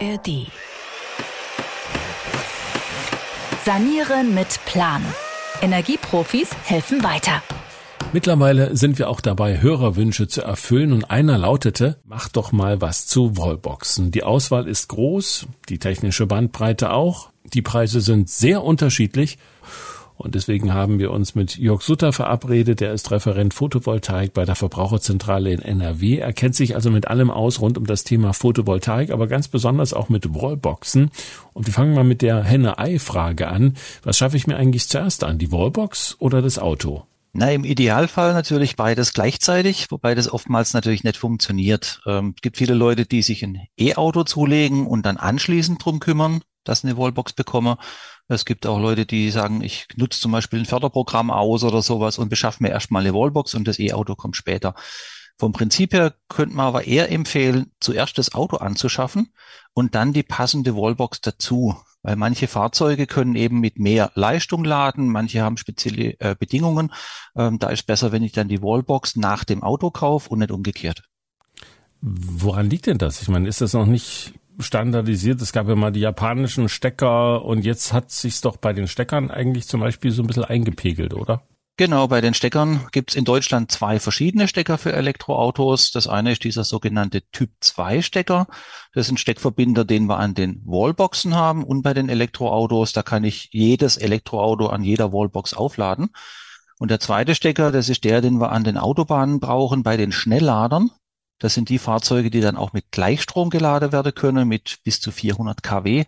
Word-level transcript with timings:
ARD. 0.00 0.46
Sanieren 3.64 4.34
mit 4.34 4.60
Plan. 4.66 5.02
Energieprofis 5.60 6.50
helfen 6.64 7.02
weiter. 7.02 7.42
Mittlerweile 8.12 8.76
sind 8.76 8.98
wir 8.98 9.08
auch 9.08 9.20
dabei, 9.20 9.60
Hörerwünsche 9.60 10.28
zu 10.28 10.42
erfüllen 10.42 10.92
und 10.92 11.10
einer 11.10 11.36
lautete, 11.36 11.98
mach 12.04 12.28
doch 12.28 12.52
mal 12.52 12.80
was 12.80 13.06
zu 13.06 13.36
Wallboxen. 13.36 14.10
Die 14.10 14.22
Auswahl 14.22 14.68
ist 14.68 14.88
groß, 14.88 15.46
die 15.68 15.78
technische 15.78 16.26
Bandbreite 16.26 16.92
auch, 16.92 17.30
die 17.44 17.62
Preise 17.62 18.00
sind 18.00 18.30
sehr 18.30 18.62
unterschiedlich 18.62 19.38
und 20.18 20.34
deswegen 20.34 20.74
haben 20.74 20.98
wir 20.98 21.12
uns 21.12 21.36
mit 21.36 21.56
Jörg 21.56 21.80
Sutter 21.80 22.12
verabredet. 22.12 22.80
Der 22.80 22.92
ist 22.92 23.12
Referent 23.12 23.54
Photovoltaik 23.54 24.34
bei 24.34 24.44
der 24.44 24.56
Verbraucherzentrale 24.56 25.52
in 25.52 25.62
NRW. 25.62 26.18
Er 26.18 26.32
kennt 26.32 26.56
sich 26.56 26.74
also 26.74 26.90
mit 26.90 27.06
allem 27.06 27.30
aus 27.30 27.60
rund 27.60 27.78
um 27.78 27.86
das 27.86 28.02
Thema 28.02 28.32
Photovoltaik, 28.32 29.10
aber 29.10 29.28
ganz 29.28 29.46
besonders 29.46 29.94
auch 29.94 30.08
mit 30.08 30.34
Wallboxen. 30.34 31.12
Und 31.52 31.66
wir 31.66 31.72
fangen 31.72 31.94
mal 31.94 32.02
mit 32.02 32.20
der 32.22 32.42
Henne-Ei-Frage 32.42 33.46
an. 33.46 33.76
Was 34.02 34.18
schaffe 34.18 34.36
ich 34.36 34.48
mir 34.48 34.56
eigentlich 34.56 34.88
zuerst 34.88 35.22
an? 35.22 35.38
Die 35.38 35.52
Wallbox 35.52 36.16
oder 36.18 36.42
das 36.42 36.58
Auto? 36.58 37.04
Na, 37.32 37.52
im 37.52 37.62
Idealfall 37.62 38.32
natürlich 38.32 38.74
beides 38.74 39.12
gleichzeitig, 39.12 39.86
wobei 39.90 40.16
das 40.16 40.32
oftmals 40.32 40.74
natürlich 40.74 41.04
nicht 41.04 41.16
funktioniert. 41.16 42.00
Ähm, 42.06 42.32
es 42.34 42.42
gibt 42.42 42.56
viele 42.56 42.74
Leute, 42.74 43.06
die 43.06 43.22
sich 43.22 43.44
ein 43.44 43.68
E-Auto 43.78 44.24
zulegen 44.24 44.86
und 44.88 45.06
dann 45.06 45.18
anschließend 45.18 45.84
drum 45.84 46.00
kümmern, 46.00 46.40
dass 46.68 46.84
eine 46.84 46.96
Wallbox 46.96 47.32
bekommen. 47.32 47.76
Es 48.28 48.44
gibt 48.44 48.66
auch 48.66 48.78
Leute, 48.78 49.06
die 49.06 49.30
sagen, 49.30 49.62
ich 49.62 49.86
nutze 49.96 50.20
zum 50.20 50.32
Beispiel 50.32 50.60
ein 50.60 50.66
Förderprogramm 50.66 51.30
aus 51.30 51.64
oder 51.64 51.82
sowas 51.82 52.18
und 52.18 52.28
beschaffe 52.28 52.62
mir 52.62 52.70
erstmal 52.70 53.02
eine 53.02 53.14
Wallbox 53.14 53.54
und 53.54 53.66
das 53.66 53.78
E-Auto 53.78 54.14
kommt 54.14 54.36
später. 54.36 54.74
Vom 55.38 55.52
Prinzip 55.52 55.92
her 55.94 56.14
könnte 56.28 56.56
man 56.56 56.66
aber 56.66 56.84
eher 56.84 57.12
empfehlen, 57.12 57.70
zuerst 57.80 58.18
das 58.18 58.34
Auto 58.34 58.56
anzuschaffen 58.56 59.32
und 59.72 59.94
dann 59.94 60.12
die 60.12 60.24
passende 60.24 60.74
Wallbox 60.74 61.20
dazu. 61.20 61.76
Weil 62.02 62.16
manche 62.16 62.48
Fahrzeuge 62.48 63.06
können 63.06 63.34
eben 63.34 63.60
mit 63.60 63.78
mehr 63.78 64.10
Leistung 64.14 64.64
laden, 64.64 65.08
manche 65.08 65.42
haben 65.42 65.56
spezielle 65.56 66.18
äh, 66.20 66.36
Bedingungen. 66.38 66.92
Ähm, 67.36 67.58
da 67.58 67.70
ist 67.70 67.86
besser, 67.86 68.12
wenn 68.12 68.22
ich 68.22 68.32
dann 68.32 68.48
die 68.48 68.62
Wallbox 68.62 69.16
nach 69.16 69.44
dem 69.44 69.62
Auto 69.62 69.90
kaufe 69.90 70.30
und 70.30 70.40
nicht 70.40 70.50
umgekehrt. 70.50 71.02
Woran 72.00 72.70
liegt 72.70 72.86
denn 72.86 72.98
das? 72.98 73.22
Ich 73.22 73.28
meine, 73.28 73.48
ist 73.48 73.60
das 73.60 73.72
noch 73.72 73.86
nicht 73.86 74.34
standardisiert. 74.58 75.40
Es 75.40 75.52
gab 75.52 75.68
ja 75.68 75.74
mal 75.74 75.92
die 75.92 76.00
japanischen 76.00 76.68
Stecker 76.68 77.44
und 77.44 77.64
jetzt 77.64 77.92
hat 77.92 78.10
sich's 78.10 78.40
doch 78.40 78.56
bei 78.56 78.72
den 78.72 78.88
Steckern 78.88 79.30
eigentlich 79.30 79.66
zum 79.66 79.80
Beispiel 79.80 80.10
so 80.10 80.22
ein 80.22 80.26
bisschen 80.26 80.44
eingepegelt, 80.44 81.14
oder? 81.14 81.42
Genau, 81.78 82.08
bei 82.08 82.20
den 82.20 82.34
Steckern 82.34 82.88
gibt's 82.90 83.14
in 83.14 83.24
Deutschland 83.24 83.70
zwei 83.70 84.00
verschiedene 84.00 84.48
Stecker 84.48 84.78
für 84.78 84.92
Elektroautos. 84.92 85.92
Das 85.92 86.08
eine 86.08 86.32
ist 86.32 86.42
dieser 86.42 86.64
sogenannte 86.64 87.22
Typ 87.30 87.50
2 87.60 88.02
Stecker. 88.02 88.48
Das 88.92 89.06
ist 89.06 89.12
ein 89.12 89.16
Steckverbinder, 89.16 89.84
den 89.84 90.06
wir 90.06 90.18
an 90.18 90.34
den 90.34 90.60
Wallboxen 90.64 91.36
haben 91.36 91.62
und 91.62 91.82
bei 91.82 91.94
den 91.94 92.08
Elektroautos, 92.08 92.92
da 92.94 93.04
kann 93.04 93.22
ich 93.22 93.50
jedes 93.52 93.96
Elektroauto 93.96 94.66
an 94.66 94.82
jeder 94.82 95.12
Wallbox 95.12 95.54
aufladen. 95.54 96.08
Und 96.80 96.90
der 96.90 96.98
zweite 96.98 97.36
Stecker, 97.36 97.70
das 97.70 97.88
ist 97.88 98.02
der, 98.02 98.22
den 98.22 98.40
wir 98.40 98.50
an 98.50 98.64
den 98.64 98.76
Autobahnen 98.76 99.38
brauchen 99.38 99.84
bei 99.84 99.96
den 99.96 100.10
Schnellladern. 100.10 100.90
Das 101.38 101.54
sind 101.54 101.68
die 101.68 101.78
Fahrzeuge, 101.78 102.30
die 102.30 102.40
dann 102.40 102.56
auch 102.56 102.72
mit 102.72 102.90
Gleichstrom 102.90 103.50
geladen 103.50 103.92
werden 103.92 104.14
können, 104.14 104.48
mit 104.48 104.78
bis 104.84 105.00
zu 105.00 105.12
400 105.12 105.62
kW. 105.62 106.04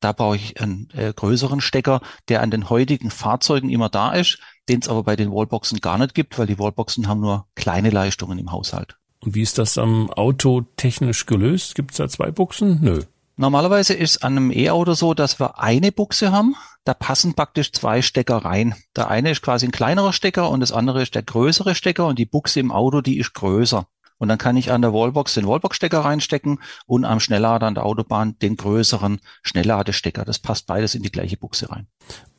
Da 0.00 0.12
brauche 0.12 0.36
ich 0.36 0.60
einen 0.60 0.88
äh, 0.92 1.12
größeren 1.14 1.60
Stecker, 1.60 2.00
der 2.28 2.42
an 2.42 2.50
den 2.50 2.68
heutigen 2.68 3.10
Fahrzeugen 3.10 3.70
immer 3.70 3.88
da 3.88 4.12
ist, 4.12 4.38
den 4.68 4.80
es 4.80 4.88
aber 4.88 5.02
bei 5.04 5.16
den 5.16 5.30
Wallboxen 5.30 5.80
gar 5.80 5.98
nicht 5.98 6.14
gibt, 6.14 6.38
weil 6.38 6.46
die 6.46 6.58
Wallboxen 6.58 7.08
haben 7.08 7.20
nur 7.20 7.46
kleine 7.54 7.90
Leistungen 7.90 8.38
im 8.38 8.52
Haushalt. 8.52 8.96
Und 9.20 9.34
wie 9.34 9.42
ist 9.42 9.56
das 9.56 9.78
am 9.78 10.10
Auto 10.10 10.66
technisch 10.76 11.24
gelöst? 11.24 11.74
Gibt 11.74 11.92
es 11.92 11.96
da 11.96 12.08
zwei 12.08 12.30
Buchsen? 12.30 12.80
Nö. 12.82 13.04
Normalerweise 13.36 13.94
ist 13.94 14.22
an 14.22 14.36
einem 14.36 14.50
E-Auto 14.52 14.94
so, 14.94 15.14
dass 15.14 15.40
wir 15.40 15.58
eine 15.58 15.90
Buchse 15.90 16.30
haben. 16.30 16.54
Da 16.84 16.94
passen 16.94 17.34
praktisch 17.34 17.72
zwei 17.72 18.02
Stecker 18.02 18.36
rein. 18.36 18.74
Der 18.94 19.08
eine 19.08 19.30
ist 19.30 19.42
quasi 19.42 19.66
ein 19.66 19.72
kleinerer 19.72 20.12
Stecker 20.12 20.50
und 20.50 20.60
das 20.60 20.70
andere 20.70 21.02
ist 21.02 21.14
der 21.14 21.22
größere 21.22 21.74
Stecker 21.74 22.06
und 22.06 22.18
die 22.18 22.26
Buchse 22.26 22.60
im 22.60 22.70
Auto, 22.70 23.00
die 23.00 23.18
ist 23.18 23.34
größer. 23.34 23.86
Und 24.18 24.28
dann 24.28 24.38
kann 24.38 24.56
ich 24.56 24.70
an 24.70 24.82
der 24.82 24.92
Wallbox 24.92 25.34
den 25.34 25.46
Wallbox-Stecker 25.46 26.00
reinstecken 26.00 26.60
und 26.86 27.04
am 27.04 27.20
Schnelllader 27.20 27.66
an 27.66 27.74
der 27.74 27.84
Autobahn 27.84 28.38
den 28.38 28.56
größeren 28.56 29.20
Schnellladestecker. 29.42 30.24
Das 30.24 30.38
passt 30.38 30.66
beides 30.66 30.94
in 30.94 31.02
die 31.02 31.10
gleiche 31.12 31.36
Buchse 31.36 31.70
rein. 31.70 31.86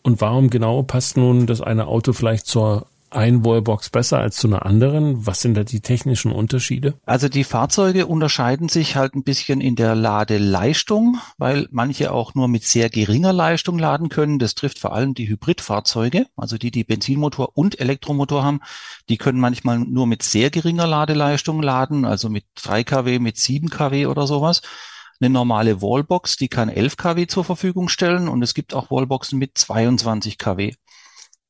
Und 0.01 0.21
warum 0.21 0.49
genau 0.49 0.83
passt 0.83 1.17
nun 1.17 1.47
das 1.47 1.61
eine 1.61 1.87
Auto 1.87 2.13
vielleicht 2.13 2.45
zur 2.45 2.87
ein 3.15 3.45
Wallbox 3.45 3.89
besser 3.89 4.19
als 4.19 4.35
zu 4.37 4.47
einer 4.47 4.65
anderen? 4.65 5.25
Was 5.25 5.41
sind 5.41 5.55
da 5.55 5.63
die 5.63 5.81
technischen 5.81 6.31
Unterschiede? 6.31 6.95
Also 7.05 7.29
die 7.29 7.43
Fahrzeuge 7.43 8.05
unterscheiden 8.07 8.69
sich 8.69 8.95
halt 8.95 9.15
ein 9.15 9.23
bisschen 9.23 9.61
in 9.61 9.75
der 9.75 9.95
Ladeleistung, 9.95 11.17
weil 11.37 11.67
manche 11.71 12.11
auch 12.11 12.35
nur 12.35 12.47
mit 12.47 12.63
sehr 12.63 12.89
geringer 12.89 13.33
Leistung 13.33 13.79
laden 13.79 14.09
können. 14.09 14.39
Das 14.39 14.55
trifft 14.55 14.79
vor 14.79 14.93
allem 14.93 15.13
die 15.13 15.29
Hybridfahrzeuge, 15.29 16.27
also 16.35 16.57
die, 16.57 16.71
die 16.71 16.83
Benzinmotor 16.83 17.57
und 17.57 17.79
Elektromotor 17.79 18.43
haben. 18.43 18.59
Die 19.09 19.17
können 19.17 19.39
manchmal 19.39 19.79
nur 19.79 20.07
mit 20.07 20.23
sehr 20.23 20.49
geringer 20.49 20.87
Ladeleistung 20.87 21.61
laden, 21.61 22.05
also 22.05 22.29
mit 22.29 22.45
3 22.55 22.83
kW, 22.83 23.19
mit 23.19 23.37
7 23.37 23.69
kW 23.69 24.07
oder 24.07 24.27
sowas. 24.27 24.61
Eine 25.21 25.29
normale 25.29 25.81
Wallbox, 25.81 26.35
die 26.35 26.49
kann 26.49 26.67
11 26.67 26.97
kW 26.97 27.27
zur 27.27 27.45
Verfügung 27.45 27.87
stellen 27.87 28.27
und 28.27 28.41
es 28.43 28.53
gibt 28.53 28.73
auch 28.73 28.91
Wallboxen 28.91 29.39
mit 29.39 29.57
22 29.57 30.37
kW. 30.37 30.73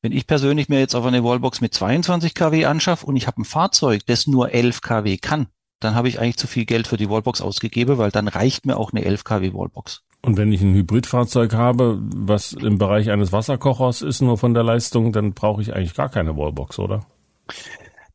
Wenn 0.02 0.12
ich 0.12 0.26
persönlich 0.26 0.68
mir 0.68 0.78
jetzt 0.78 0.94
auf 0.94 1.04
eine 1.04 1.24
Wallbox 1.24 1.60
mit 1.60 1.74
22 1.74 2.34
kW 2.34 2.66
anschaffe 2.66 3.06
und 3.06 3.16
ich 3.16 3.26
habe 3.26 3.40
ein 3.40 3.44
Fahrzeug, 3.44 4.02
das 4.06 4.26
nur 4.26 4.52
11 4.52 4.80
kW 4.80 5.16
kann, 5.16 5.48
dann 5.80 5.94
habe 5.94 6.08
ich 6.08 6.20
eigentlich 6.20 6.36
zu 6.36 6.46
viel 6.46 6.64
Geld 6.64 6.86
für 6.86 6.96
die 6.96 7.10
Wallbox 7.10 7.40
ausgegeben, 7.40 7.98
weil 7.98 8.10
dann 8.10 8.28
reicht 8.28 8.66
mir 8.66 8.76
auch 8.76 8.92
eine 8.92 9.04
11 9.04 9.24
kW 9.24 9.52
Wallbox. 9.54 10.02
Und 10.22 10.36
wenn 10.36 10.52
ich 10.52 10.60
ein 10.60 10.74
Hybridfahrzeug 10.74 11.54
habe, 11.54 11.98
was 12.00 12.52
im 12.52 12.78
Bereich 12.78 13.10
eines 13.10 13.32
Wasserkochers 13.32 14.02
ist, 14.02 14.22
nur 14.22 14.38
von 14.38 14.54
der 14.54 14.64
Leistung, 14.64 15.12
dann 15.12 15.34
brauche 15.34 15.62
ich 15.62 15.74
eigentlich 15.74 15.94
gar 15.94 16.08
keine 16.08 16.36
Wallbox, 16.36 16.78
oder? 16.78 17.06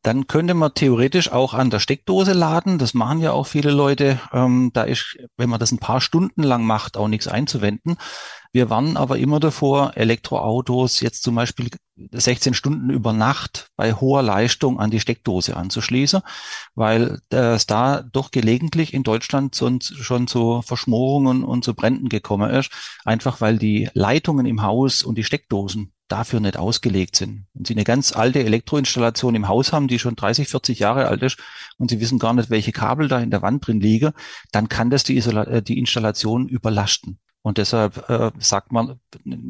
Dann 0.02 0.26
könnte 0.26 0.54
man 0.54 0.74
theoretisch 0.74 1.30
auch 1.30 1.54
an 1.54 1.70
der 1.70 1.78
Steckdose 1.78 2.32
laden. 2.32 2.78
Das 2.78 2.92
machen 2.92 3.20
ja 3.20 3.32
auch 3.32 3.46
viele 3.46 3.70
Leute. 3.70 4.18
Ähm, 4.32 4.70
da 4.74 4.82
ist, 4.82 5.16
wenn 5.36 5.48
man 5.48 5.60
das 5.60 5.70
ein 5.70 5.78
paar 5.78 6.00
Stunden 6.00 6.42
lang 6.42 6.64
macht, 6.64 6.96
auch 6.96 7.06
nichts 7.06 7.28
einzuwenden. 7.28 7.96
Wir 8.52 8.68
warnen 8.68 8.96
aber 8.96 9.18
immer 9.18 9.40
davor, 9.40 9.92
Elektroautos 9.96 11.00
jetzt 11.00 11.22
zum 11.22 11.36
Beispiel 11.36 11.70
16 12.10 12.52
Stunden 12.52 12.90
über 12.90 13.12
Nacht 13.12 13.68
bei 13.76 13.94
hoher 13.94 14.22
Leistung 14.22 14.78
an 14.78 14.90
die 14.90 15.00
Steckdose 15.00 15.56
anzuschließen, 15.56 16.20
weil 16.74 17.20
es 17.30 17.66
da 17.66 18.02
doch 18.02 18.30
gelegentlich 18.30 18.92
in 18.92 19.04
Deutschland 19.04 19.56
schon 19.56 20.26
zu 20.26 20.62
Verschmorungen 20.62 21.44
und 21.44 21.64
zu 21.64 21.74
Bränden 21.74 22.08
gekommen 22.08 22.50
ist, 22.50 22.70
einfach 23.04 23.40
weil 23.40 23.56
die 23.56 23.88
Leitungen 23.94 24.44
im 24.44 24.62
Haus 24.62 25.02
und 25.02 25.16
die 25.16 25.24
Steckdosen 25.24 25.92
dafür 26.12 26.40
nicht 26.40 26.58
ausgelegt 26.58 27.16
sind. 27.16 27.46
Wenn 27.54 27.64
Sie 27.64 27.74
eine 27.74 27.84
ganz 27.84 28.12
alte 28.12 28.44
Elektroinstallation 28.44 29.34
im 29.34 29.48
Haus 29.48 29.72
haben, 29.72 29.88
die 29.88 29.98
schon 29.98 30.14
30, 30.14 30.48
40 30.48 30.78
Jahre 30.78 31.08
alt 31.08 31.22
ist 31.22 31.38
und 31.78 31.90
Sie 31.90 32.00
wissen 32.00 32.18
gar 32.18 32.34
nicht, 32.34 32.50
welche 32.50 32.72
Kabel 32.72 33.08
da 33.08 33.18
in 33.18 33.30
der 33.30 33.42
Wand 33.42 33.66
drin 33.66 33.80
liegen, 33.80 34.12
dann 34.52 34.68
kann 34.68 34.90
das 34.90 35.04
die, 35.04 35.16
Isola 35.16 35.44
äh, 35.44 35.62
die 35.62 35.78
Installation 35.78 36.48
überlasten. 36.48 37.18
Und 37.42 37.58
deshalb 37.58 38.08
äh, 38.08 38.30
sagt 38.38 38.70
man 38.70 39.00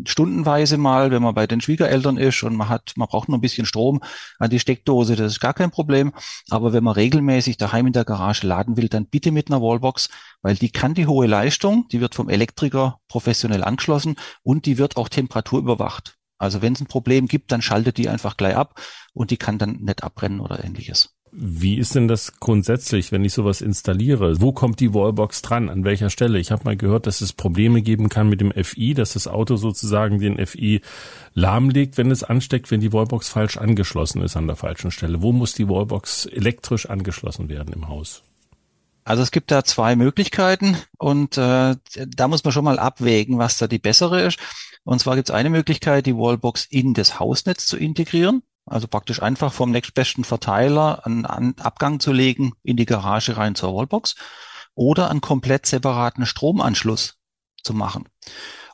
stundenweise 0.06 0.78
mal, 0.78 1.10
wenn 1.10 1.22
man 1.22 1.34
bei 1.34 1.46
den 1.46 1.60
Schwiegereltern 1.60 2.16
ist 2.16 2.42
und 2.42 2.56
man 2.56 2.70
hat, 2.70 2.92
man 2.96 3.06
braucht 3.06 3.28
nur 3.28 3.36
ein 3.36 3.42
bisschen 3.42 3.66
Strom 3.66 4.00
an 4.38 4.48
die 4.48 4.60
Steckdose, 4.60 5.14
das 5.14 5.32
ist 5.32 5.40
gar 5.40 5.52
kein 5.52 5.70
Problem. 5.70 6.12
Aber 6.48 6.72
wenn 6.72 6.84
man 6.84 6.94
regelmäßig 6.94 7.58
daheim 7.58 7.88
in 7.88 7.92
der 7.92 8.06
Garage 8.06 8.46
laden 8.46 8.78
will, 8.78 8.88
dann 8.88 9.06
bitte 9.06 9.30
mit 9.30 9.50
einer 9.50 9.60
Wallbox, 9.60 10.08
weil 10.40 10.54
die 10.54 10.70
kann 10.70 10.94
die 10.94 11.06
hohe 11.06 11.26
Leistung, 11.26 11.86
die 11.92 12.00
wird 12.00 12.14
vom 12.14 12.30
Elektriker 12.30 13.00
professionell 13.08 13.62
angeschlossen 13.62 14.16
und 14.42 14.64
die 14.64 14.78
wird 14.78 14.96
auch 14.96 15.10
temperaturüberwacht. 15.10 16.16
Also 16.42 16.60
wenn 16.60 16.72
es 16.72 16.80
ein 16.80 16.86
Problem 16.86 17.28
gibt, 17.28 17.52
dann 17.52 17.62
schaltet 17.62 17.98
die 17.98 18.08
einfach 18.08 18.36
gleich 18.36 18.56
ab 18.56 18.80
und 19.14 19.30
die 19.30 19.36
kann 19.36 19.58
dann 19.58 19.76
nicht 19.82 20.02
abbrennen 20.02 20.40
oder 20.40 20.64
ähnliches. 20.64 21.14
Wie 21.30 21.76
ist 21.78 21.94
denn 21.94 22.08
das 22.08 22.40
grundsätzlich, 22.40 23.12
wenn 23.12 23.24
ich 23.24 23.32
sowas 23.32 23.60
installiere? 23.60 24.40
Wo 24.40 24.52
kommt 24.52 24.80
die 24.80 24.92
Wallbox 24.92 25.40
dran? 25.42 25.68
An 25.68 25.84
welcher 25.84 26.10
Stelle? 26.10 26.40
Ich 26.40 26.50
habe 26.50 26.64
mal 26.64 26.76
gehört, 26.76 27.06
dass 27.06 27.20
es 27.20 27.32
Probleme 27.32 27.80
geben 27.80 28.08
kann 28.08 28.28
mit 28.28 28.40
dem 28.40 28.50
FI, 28.52 28.92
dass 28.92 29.12
das 29.12 29.28
Auto 29.28 29.54
sozusagen 29.54 30.18
den 30.18 30.44
FI 30.44 30.80
lahmlegt, 31.32 31.96
wenn 31.96 32.10
es 32.10 32.24
ansteckt, 32.24 32.72
wenn 32.72 32.80
die 32.80 32.92
Wallbox 32.92 33.28
falsch 33.28 33.56
angeschlossen 33.56 34.20
ist 34.20 34.36
an 34.36 34.48
der 34.48 34.56
falschen 34.56 34.90
Stelle. 34.90 35.22
Wo 35.22 35.32
muss 35.32 35.54
die 35.54 35.68
Wallbox 35.68 36.26
elektrisch 36.26 36.90
angeschlossen 36.90 37.48
werden 37.48 37.72
im 37.72 37.86
Haus? 37.88 38.24
Also 39.04 39.22
es 39.22 39.30
gibt 39.30 39.50
da 39.50 39.64
zwei 39.64 39.96
Möglichkeiten 39.96 40.76
und 40.98 41.36
äh, 41.36 41.76
da 42.06 42.28
muss 42.28 42.44
man 42.44 42.52
schon 42.52 42.64
mal 42.64 42.78
abwägen, 42.78 43.38
was 43.38 43.58
da 43.58 43.66
die 43.66 43.78
bessere 43.78 44.22
ist. 44.22 44.38
Und 44.84 45.00
zwar 45.00 45.16
gibt 45.16 45.28
es 45.28 45.34
eine 45.34 45.50
Möglichkeit, 45.50 46.06
die 46.06 46.16
Wallbox 46.16 46.66
in 46.66 46.94
das 46.94 47.18
Hausnetz 47.18 47.66
zu 47.66 47.76
integrieren. 47.76 48.42
Also 48.64 48.86
praktisch 48.86 49.20
einfach 49.22 49.52
vom 49.52 49.70
nächstbesten 49.70 50.24
Verteiler 50.24 51.04
einen, 51.04 51.24
Abgang 51.24 51.98
zu 51.98 52.12
legen 52.12 52.52
in 52.62 52.76
die 52.76 52.86
Garage 52.86 53.36
rein 53.36 53.54
zur 53.54 53.74
Wallbox 53.74 54.14
oder 54.74 55.10
einen 55.10 55.20
komplett 55.20 55.66
separaten 55.66 56.26
Stromanschluss 56.26 57.18
zu 57.62 57.74
machen. 57.74 58.08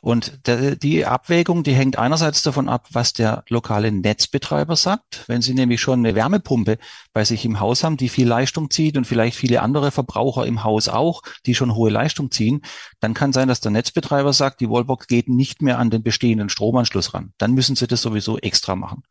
Und 0.01 0.39
die 0.47 1.05
Abwägung, 1.05 1.63
die 1.63 1.73
hängt 1.73 1.97
einerseits 1.97 2.41
davon 2.41 2.69
ab, 2.69 2.87
was 2.91 3.13
der 3.13 3.43
lokale 3.49 3.91
Netzbetreiber 3.91 4.75
sagt. 4.75 5.25
Wenn 5.27 5.41
Sie 5.41 5.53
nämlich 5.53 5.81
schon 5.81 5.99
eine 5.99 6.15
Wärmepumpe 6.15 6.77
bei 7.11 7.25
sich 7.25 7.43
im 7.45 7.59
Haus 7.59 7.83
haben, 7.83 7.97
die 7.97 8.09
viel 8.09 8.27
Leistung 8.27 8.69
zieht 8.69 8.97
und 8.97 9.05
vielleicht 9.05 9.35
viele 9.35 9.61
andere 9.61 9.91
Verbraucher 9.91 10.45
im 10.45 10.63
Haus 10.63 10.87
auch, 10.87 11.21
die 11.45 11.55
schon 11.55 11.75
hohe 11.75 11.89
Leistung 11.89 12.31
ziehen, 12.31 12.61
dann 12.99 13.13
kann 13.13 13.33
sein, 13.33 13.47
dass 13.47 13.59
der 13.59 13.71
Netzbetreiber 13.71 14.31
sagt, 14.31 14.61
die 14.61 14.69
Wallbox 14.69 15.07
geht 15.07 15.27
nicht 15.27 15.61
mehr 15.61 15.79
an 15.79 15.89
den 15.89 16.03
bestehenden 16.03 16.49
Stromanschluss 16.49 17.13
ran. 17.13 17.33
Dann 17.37 17.53
müssen 17.53 17.75
Sie 17.75 17.87
das 17.87 18.01
sowieso 18.01 18.37
extra 18.37 18.75
machen. 18.75 19.03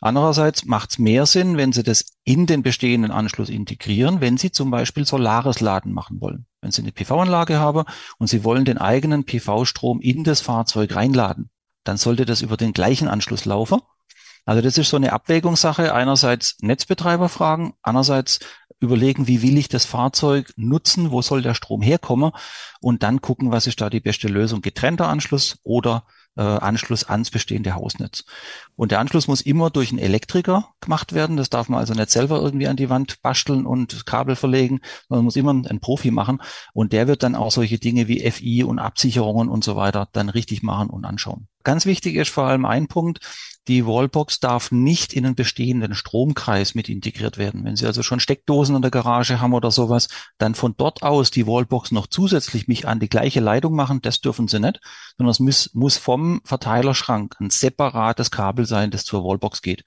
Andererseits 0.00 0.66
macht 0.66 0.90
es 0.90 0.98
mehr 0.98 1.24
Sinn, 1.24 1.56
wenn 1.56 1.72
Sie 1.72 1.82
das 1.82 2.04
in 2.24 2.46
den 2.46 2.62
bestehenden 2.62 3.10
Anschluss 3.10 3.48
integrieren, 3.48 4.20
wenn 4.20 4.36
Sie 4.36 4.50
zum 4.50 4.70
Beispiel 4.70 5.06
solares 5.06 5.60
Laden 5.60 5.92
machen 5.92 6.20
wollen. 6.20 6.46
Wenn 6.66 6.72
Sie 6.72 6.82
eine 6.82 6.90
PV-Anlage 6.90 7.60
haben 7.60 7.84
und 8.18 8.26
Sie 8.26 8.42
wollen 8.42 8.64
den 8.64 8.76
eigenen 8.76 9.22
PV-Strom 9.24 10.00
in 10.00 10.24
das 10.24 10.40
Fahrzeug 10.40 10.96
reinladen, 10.96 11.48
dann 11.84 11.96
sollte 11.96 12.24
das 12.26 12.42
über 12.42 12.56
den 12.56 12.72
gleichen 12.72 13.06
Anschluss 13.06 13.44
laufen. 13.44 13.82
Also 14.44 14.62
das 14.62 14.76
ist 14.76 14.88
so 14.88 14.96
eine 14.96 15.12
Abwägungssache. 15.12 15.94
Einerseits 15.94 16.56
Netzbetreiber 16.62 17.28
fragen, 17.28 17.74
andererseits 17.82 18.40
überlegen, 18.80 19.28
wie 19.28 19.42
will 19.42 19.58
ich 19.58 19.68
das 19.68 19.84
Fahrzeug 19.84 20.52
nutzen, 20.56 21.12
wo 21.12 21.22
soll 21.22 21.40
der 21.40 21.54
Strom 21.54 21.82
herkommen 21.82 22.32
und 22.80 23.04
dann 23.04 23.20
gucken, 23.20 23.52
was 23.52 23.68
ist 23.68 23.80
da 23.80 23.88
die 23.88 24.00
beste 24.00 24.26
Lösung, 24.26 24.60
getrennter 24.60 25.06
Anschluss 25.06 25.60
oder 25.62 26.04
äh, 26.36 26.42
Anschluss 26.42 27.04
ans 27.04 27.30
bestehende 27.30 27.74
Hausnetz. 27.74 28.24
Und 28.76 28.92
der 28.92 29.00
Anschluss 29.00 29.28
muss 29.28 29.40
immer 29.40 29.70
durch 29.70 29.90
einen 29.90 29.98
Elektriker 29.98 30.72
gemacht 30.80 31.12
werden. 31.12 31.36
Das 31.36 31.50
darf 31.50 31.68
man 31.68 31.80
also 31.80 31.94
nicht 31.94 32.10
selber 32.10 32.40
irgendwie 32.40 32.68
an 32.68 32.76
die 32.76 32.90
Wand 32.90 33.22
basteln 33.22 33.66
und 33.66 34.06
Kabel 34.06 34.36
verlegen, 34.36 34.80
sondern 35.08 35.24
muss 35.24 35.36
immer 35.36 35.52
ein 35.52 35.80
Profi 35.80 36.10
machen. 36.10 36.42
Und 36.72 36.92
der 36.92 37.08
wird 37.08 37.22
dann 37.22 37.34
auch 37.34 37.50
solche 37.50 37.78
Dinge 37.78 38.08
wie 38.08 38.30
FI 38.30 38.64
und 38.64 38.78
Absicherungen 38.78 39.48
und 39.48 39.64
so 39.64 39.76
weiter 39.76 40.08
dann 40.12 40.28
richtig 40.28 40.62
machen 40.62 40.90
und 40.90 41.04
anschauen. 41.04 41.48
Ganz 41.66 41.84
wichtig 41.84 42.14
ist 42.14 42.30
vor 42.30 42.44
allem 42.44 42.64
ein 42.64 42.86
Punkt, 42.86 43.18
die 43.66 43.84
Wallbox 43.84 44.38
darf 44.38 44.70
nicht 44.70 45.12
in 45.12 45.26
einen 45.26 45.34
bestehenden 45.34 45.96
Stromkreis 45.96 46.76
mit 46.76 46.88
integriert 46.88 47.38
werden. 47.38 47.64
Wenn 47.64 47.74
Sie 47.74 47.86
also 47.86 48.04
schon 48.04 48.20
Steckdosen 48.20 48.76
in 48.76 48.82
der 48.82 48.92
Garage 48.92 49.40
haben 49.40 49.52
oder 49.52 49.72
sowas, 49.72 50.06
dann 50.38 50.54
von 50.54 50.76
dort 50.76 51.02
aus 51.02 51.32
die 51.32 51.44
Wallbox 51.48 51.90
noch 51.90 52.06
zusätzlich 52.06 52.68
mich 52.68 52.86
an 52.86 53.00
die 53.00 53.08
gleiche 53.08 53.40
Leitung 53.40 53.74
machen, 53.74 54.00
das 54.00 54.20
dürfen 54.20 54.46
Sie 54.46 54.60
nicht, 54.60 54.78
sondern 55.18 55.32
es 55.32 55.40
muss, 55.40 55.70
muss 55.74 55.96
vom 55.96 56.40
Verteilerschrank 56.44 57.34
ein 57.40 57.50
separates 57.50 58.30
Kabel 58.30 58.64
sein, 58.64 58.92
das 58.92 59.04
zur 59.04 59.24
Wallbox 59.24 59.60
geht. 59.60 59.84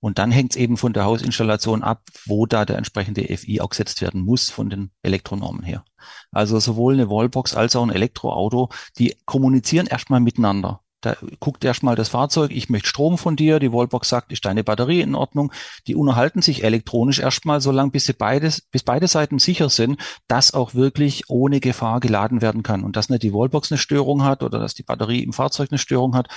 Und 0.00 0.18
dann 0.18 0.32
hängt 0.32 0.50
es 0.50 0.56
eben 0.56 0.76
von 0.76 0.92
der 0.92 1.06
Hausinstallation 1.06 1.82
ab, 1.82 2.02
wo 2.26 2.44
da 2.44 2.66
der 2.66 2.76
entsprechende 2.76 3.24
FI 3.34 3.62
auch 3.62 3.70
gesetzt 3.70 4.02
werden 4.02 4.20
muss 4.20 4.50
von 4.50 4.68
den 4.68 4.90
Elektronormen 5.00 5.62
her. 5.62 5.82
Also 6.30 6.60
sowohl 6.60 6.92
eine 6.92 7.08
Wallbox 7.08 7.54
als 7.54 7.74
auch 7.74 7.84
ein 7.84 7.90
Elektroauto, 7.90 8.68
die 8.98 9.16
kommunizieren 9.24 9.86
erstmal 9.86 10.20
miteinander. 10.20 10.81
Da 11.02 11.16
guckt 11.40 11.64
erstmal 11.64 11.96
das 11.96 12.08
Fahrzeug, 12.08 12.52
ich 12.52 12.70
möchte 12.70 12.88
Strom 12.88 13.18
von 13.18 13.34
dir, 13.34 13.58
die 13.58 13.72
Wallbox 13.72 14.08
sagt, 14.08 14.30
ist 14.30 14.44
deine 14.44 14.62
Batterie 14.62 15.00
in 15.00 15.16
Ordnung. 15.16 15.52
Die 15.88 15.96
unterhalten 15.96 16.42
sich 16.42 16.62
elektronisch 16.62 17.18
erstmal 17.18 17.60
so 17.60 17.72
lange, 17.72 17.90
bis 17.90 18.06
sie 18.06 18.12
beides, 18.12 18.60
bis 18.60 18.84
beide 18.84 19.08
Seiten 19.08 19.40
sicher 19.40 19.68
sind, 19.68 20.00
dass 20.28 20.54
auch 20.54 20.74
wirklich 20.74 21.28
ohne 21.28 21.58
Gefahr 21.58 21.98
geladen 21.98 22.40
werden 22.40 22.62
kann 22.62 22.84
und 22.84 22.94
dass 22.94 23.08
nicht 23.08 23.24
die 23.24 23.34
Wallbox 23.34 23.72
eine 23.72 23.78
Störung 23.78 24.22
hat 24.22 24.44
oder 24.44 24.60
dass 24.60 24.74
die 24.74 24.84
Batterie 24.84 25.24
im 25.24 25.32
Fahrzeug 25.32 25.70
eine 25.72 25.78
Störung 25.78 26.14
hat. 26.14 26.28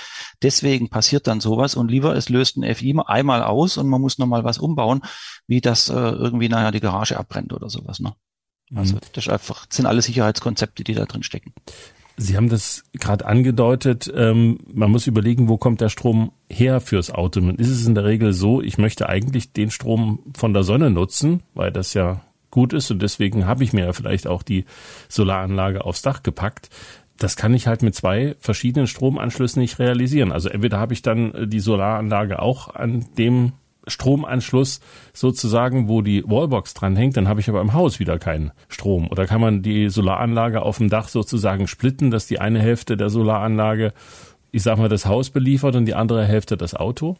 Deswegen 0.42 0.88
passiert 0.88 1.28
dann 1.28 1.40
sowas 1.40 1.76
und 1.76 1.88
lieber 1.88 2.16
es 2.16 2.28
löst 2.28 2.56
ein 2.56 2.74
FI 2.74 2.96
einmal 3.06 3.44
aus 3.44 3.76
und 3.76 3.88
man 3.88 4.00
muss 4.00 4.18
nochmal 4.18 4.42
was 4.42 4.58
umbauen, 4.58 5.02
wie 5.46 5.60
das 5.60 5.88
äh, 5.88 5.94
irgendwie 5.94 6.48
nachher 6.48 6.72
die 6.72 6.80
Garage 6.80 7.16
abbrennt 7.16 7.52
oder 7.52 7.70
sowas. 7.70 8.00
Ne? 8.00 8.14
Also 8.74 8.96
mhm. 8.96 9.00
das 9.12 9.26
ist 9.26 9.32
einfach, 9.32 9.66
das 9.66 9.76
sind 9.76 9.86
alle 9.86 10.02
Sicherheitskonzepte, 10.02 10.82
die 10.82 10.94
da 10.94 11.04
drin 11.04 11.22
stecken. 11.22 11.54
Sie 12.18 12.36
haben 12.36 12.48
das 12.48 12.84
gerade 12.94 13.26
angedeutet, 13.26 14.10
ähm, 14.14 14.58
man 14.72 14.90
muss 14.90 15.06
überlegen, 15.06 15.48
wo 15.48 15.58
kommt 15.58 15.82
der 15.82 15.90
Strom 15.90 16.32
her 16.48 16.80
fürs 16.80 17.10
Auto. 17.10 17.40
Nun 17.40 17.56
ist 17.56 17.68
es 17.68 17.86
in 17.86 17.94
der 17.94 18.04
Regel 18.04 18.32
so, 18.32 18.62
ich 18.62 18.78
möchte 18.78 19.08
eigentlich 19.08 19.52
den 19.52 19.70
Strom 19.70 20.20
von 20.34 20.54
der 20.54 20.62
Sonne 20.62 20.90
nutzen, 20.90 21.42
weil 21.54 21.70
das 21.70 21.92
ja 21.92 22.22
gut 22.50 22.72
ist 22.72 22.90
und 22.90 23.02
deswegen 23.02 23.46
habe 23.46 23.64
ich 23.64 23.74
mir 23.74 23.84
ja 23.84 23.92
vielleicht 23.92 24.26
auch 24.26 24.42
die 24.42 24.64
Solaranlage 25.10 25.84
aufs 25.84 26.00
Dach 26.00 26.22
gepackt. 26.22 26.70
Das 27.18 27.36
kann 27.36 27.52
ich 27.52 27.66
halt 27.66 27.82
mit 27.82 27.94
zwei 27.94 28.34
verschiedenen 28.38 28.86
Stromanschlüssen 28.86 29.60
nicht 29.60 29.78
realisieren. 29.78 30.32
Also 30.32 30.48
entweder 30.48 30.78
habe 30.78 30.94
ich 30.94 31.02
dann 31.02 31.50
die 31.50 31.60
Solaranlage 31.60 32.40
auch 32.40 32.74
an 32.74 33.06
dem 33.18 33.52
Stromanschluss 33.86 34.80
sozusagen, 35.12 35.88
wo 35.88 36.02
die 36.02 36.24
Wallbox 36.24 36.74
dranhängt, 36.74 37.16
dann 37.16 37.28
habe 37.28 37.40
ich 37.40 37.48
aber 37.48 37.60
im 37.60 37.72
Haus 37.72 37.98
wieder 37.98 38.18
keinen 38.18 38.52
Strom. 38.68 39.08
Oder 39.08 39.26
kann 39.26 39.40
man 39.40 39.62
die 39.62 39.88
Solaranlage 39.88 40.62
auf 40.62 40.78
dem 40.78 40.88
Dach 40.88 41.08
sozusagen 41.08 41.66
splitten, 41.66 42.10
dass 42.10 42.26
die 42.26 42.40
eine 42.40 42.60
Hälfte 42.60 42.96
der 42.96 43.10
Solaranlage, 43.10 43.92
ich 44.50 44.62
sag 44.62 44.78
mal, 44.78 44.88
das 44.88 45.06
Haus 45.06 45.30
beliefert 45.30 45.76
und 45.76 45.86
die 45.86 45.94
andere 45.94 46.24
Hälfte 46.24 46.56
das 46.56 46.74
Auto? 46.74 47.16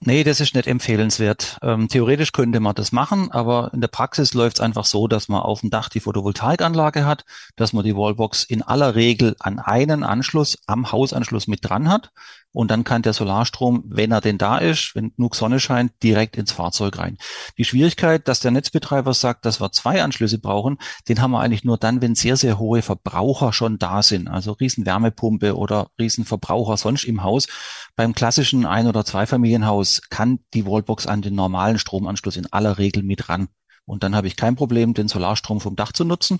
Nee, 0.00 0.22
das 0.22 0.38
ist 0.38 0.54
nicht 0.54 0.68
empfehlenswert. 0.68 1.58
Ähm, 1.60 1.88
theoretisch 1.88 2.30
könnte 2.30 2.60
man 2.60 2.76
das 2.76 2.92
machen, 2.92 3.32
aber 3.32 3.72
in 3.74 3.80
der 3.80 3.88
Praxis 3.88 4.32
läuft 4.32 4.58
es 4.58 4.60
einfach 4.60 4.84
so, 4.84 5.08
dass 5.08 5.28
man 5.28 5.40
auf 5.40 5.60
dem 5.60 5.70
Dach 5.70 5.88
die 5.88 5.98
Photovoltaikanlage 5.98 7.04
hat, 7.04 7.24
dass 7.56 7.72
man 7.72 7.84
die 7.84 7.96
Wallbox 7.96 8.44
in 8.44 8.62
aller 8.62 8.94
Regel 8.94 9.34
an 9.40 9.58
einen 9.58 10.04
Anschluss 10.04 10.56
am 10.66 10.92
Hausanschluss 10.92 11.48
mit 11.48 11.68
dran 11.68 11.88
hat 11.88 12.12
und 12.52 12.70
dann 12.70 12.84
kann 12.84 13.02
der 13.02 13.12
Solarstrom, 13.12 13.84
wenn 13.86 14.10
er 14.10 14.20
denn 14.20 14.38
da 14.38 14.58
ist, 14.58 14.94
wenn 14.94 15.14
genug 15.14 15.36
Sonne 15.36 15.60
scheint, 15.60 15.92
direkt 16.02 16.36
ins 16.36 16.52
Fahrzeug 16.52 16.98
rein. 16.98 17.18
Die 17.58 17.64
Schwierigkeit, 17.64 18.26
dass 18.26 18.40
der 18.40 18.50
Netzbetreiber 18.50 19.12
sagt, 19.12 19.44
dass 19.44 19.60
wir 19.60 19.70
zwei 19.70 20.02
Anschlüsse 20.02 20.38
brauchen, 20.38 20.78
den 21.08 21.20
haben 21.20 21.32
wir 21.32 21.40
eigentlich 21.40 21.64
nur 21.64 21.76
dann, 21.76 22.00
wenn 22.00 22.14
sehr, 22.14 22.36
sehr 22.36 22.58
hohe 22.58 22.80
Verbraucher 22.82 23.52
schon 23.52 23.78
da 23.78 24.02
sind. 24.02 24.28
Also 24.28 24.52
Riesenwärmepumpe 24.52 25.56
oder 25.56 25.90
Riesenverbraucher 25.98 26.78
sonst 26.78 27.04
im 27.04 27.22
Haus. 27.22 27.48
Beim 27.96 28.14
klassischen 28.14 28.64
Ein- 28.64 28.86
oder 28.86 29.04
Zweifamilienhaus 29.04 30.02
kann 30.08 30.40
die 30.54 30.64
Wallbox 30.64 31.06
an 31.06 31.22
den 31.22 31.34
normalen 31.34 31.78
Stromanschluss 31.78 32.36
in 32.36 32.50
aller 32.50 32.78
Regel 32.78 33.02
mit 33.02 33.28
ran. 33.28 33.48
Und 33.84 34.02
dann 34.02 34.16
habe 34.16 34.26
ich 34.26 34.36
kein 34.36 34.56
Problem, 34.56 34.94
den 34.94 35.08
Solarstrom 35.08 35.60
vom 35.60 35.76
Dach 35.76 35.92
zu 35.92 36.04
nutzen. 36.04 36.38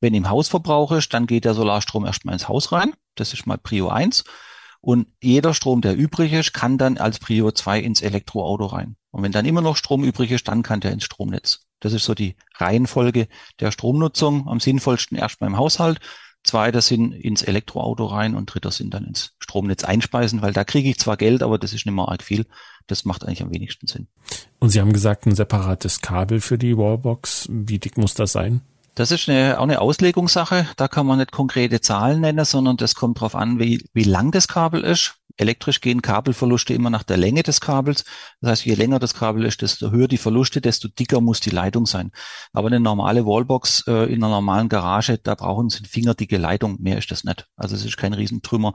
Wenn 0.00 0.14
im 0.14 0.30
Haus 0.30 0.48
Verbrauch 0.48 0.92
ist, 0.92 1.12
dann 1.12 1.26
geht 1.26 1.44
der 1.44 1.54
Solarstrom 1.54 2.06
erstmal 2.06 2.34
ins 2.34 2.48
Haus 2.48 2.72
rein. 2.72 2.94
Das 3.16 3.32
ist 3.32 3.46
mal 3.46 3.58
Prio 3.58 3.88
1. 3.88 4.24
Und 4.80 5.08
jeder 5.22 5.52
Strom, 5.54 5.82
der 5.82 5.96
übrig 5.96 6.32
ist, 6.32 6.54
kann 6.54 6.78
dann 6.78 6.96
als 6.96 7.18
Prio 7.18 7.50
2 7.50 7.80
ins 7.80 8.00
Elektroauto 8.00 8.66
rein. 8.66 8.96
Und 9.10 9.22
wenn 9.22 9.32
dann 9.32 9.44
immer 9.44 9.60
noch 9.60 9.76
Strom 9.76 10.04
übrig 10.04 10.30
ist, 10.30 10.48
dann 10.48 10.62
kann 10.62 10.80
der 10.80 10.92
ins 10.92 11.04
Stromnetz. 11.04 11.66
Das 11.80 11.92
ist 11.92 12.04
so 12.04 12.14
die 12.14 12.36
Reihenfolge 12.56 13.28
der 13.58 13.72
Stromnutzung. 13.72 14.48
Am 14.48 14.60
sinnvollsten 14.60 15.18
erstmal 15.18 15.48
im 15.50 15.56
Haushalt, 15.56 15.98
zweiter 16.44 16.80
sind 16.80 17.12
ins 17.12 17.42
Elektroauto 17.42 18.06
rein 18.06 18.34
und 18.34 18.46
dritter 18.46 18.70
sind 18.70 18.94
dann 18.94 19.04
ins 19.04 19.32
Stromnetz 19.38 19.84
einspeisen, 19.84 20.42
weil 20.42 20.52
da 20.52 20.64
kriege 20.64 20.88
ich 20.88 20.98
zwar 20.98 21.16
Geld, 21.16 21.42
aber 21.42 21.58
das 21.58 21.72
ist 21.72 21.86
nicht 21.86 21.94
mehr 21.94 22.08
arg 22.08 22.22
viel. 22.22 22.46
Das 22.86 23.04
macht 23.04 23.24
eigentlich 23.24 23.42
am 23.42 23.52
wenigsten 23.52 23.86
Sinn. 23.86 24.08
Und 24.58 24.70
Sie 24.70 24.80
haben 24.80 24.92
gesagt, 24.92 25.26
ein 25.26 25.34
separates 25.34 26.00
Kabel 26.00 26.40
für 26.40 26.58
die 26.58 26.76
Wallbox. 26.76 27.48
Wie 27.50 27.78
dick 27.78 27.98
muss 27.98 28.14
das 28.14 28.32
sein? 28.32 28.62
Das 29.00 29.12
ist 29.12 29.30
eine, 29.30 29.58
auch 29.58 29.62
eine 29.62 29.80
Auslegungssache. 29.80 30.66
Da 30.76 30.86
kann 30.86 31.06
man 31.06 31.16
nicht 31.16 31.32
konkrete 31.32 31.80
Zahlen 31.80 32.20
nennen, 32.20 32.44
sondern 32.44 32.76
das 32.76 32.94
kommt 32.94 33.16
darauf 33.16 33.34
an, 33.34 33.58
wie, 33.58 33.82
wie 33.94 34.04
lang 34.04 34.30
das 34.30 34.46
Kabel 34.46 34.82
ist. 34.82 35.14
Elektrisch 35.38 35.80
gehen 35.80 36.02
Kabelverluste 36.02 36.74
immer 36.74 36.90
nach 36.90 37.02
der 37.02 37.16
Länge 37.16 37.42
des 37.42 37.62
Kabels. 37.62 38.04
Das 38.42 38.50
heißt, 38.50 38.66
je 38.66 38.74
länger 38.74 38.98
das 38.98 39.14
Kabel 39.14 39.46
ist, 39.46 39.62
desto 39.62 39.90
höher 39.90 40.06
die 40.06 40.18
Verluste, 40.18 40.60
desto 40.60 40.86
dicker 40.86 41.22
muss 41.22 41.40
die 41.40 41.48
Leitung 41.48 41.86
sein. 41.86 42.10
Aber 42.52 42.66
eine 42.66 42.78
normale 42.78 43.24
Wallbox 43.24 43.84
äh, 43.86 44.12
in 44.12 44.22
einer 44.22 44.34
normalen 44.34 44.68
Garage, 44.68 45.16
da 45.16 45.34
brauchen 45.34 45.70
Sie 45.70 45.78
eine 45.78 45.88
fingerdicke 45.88 46.36
Leitung. 46.36 46.76
Mehr 46.78 46.98
ist 46.98 47.10
das 47.10 47.24
nicht. 47.24 47.46
Also 47.56 47.76
es 47.76 47.86
ist 47.86 47.96
kein 47.96 48.12
Riesentrümmer, 48.12 48.74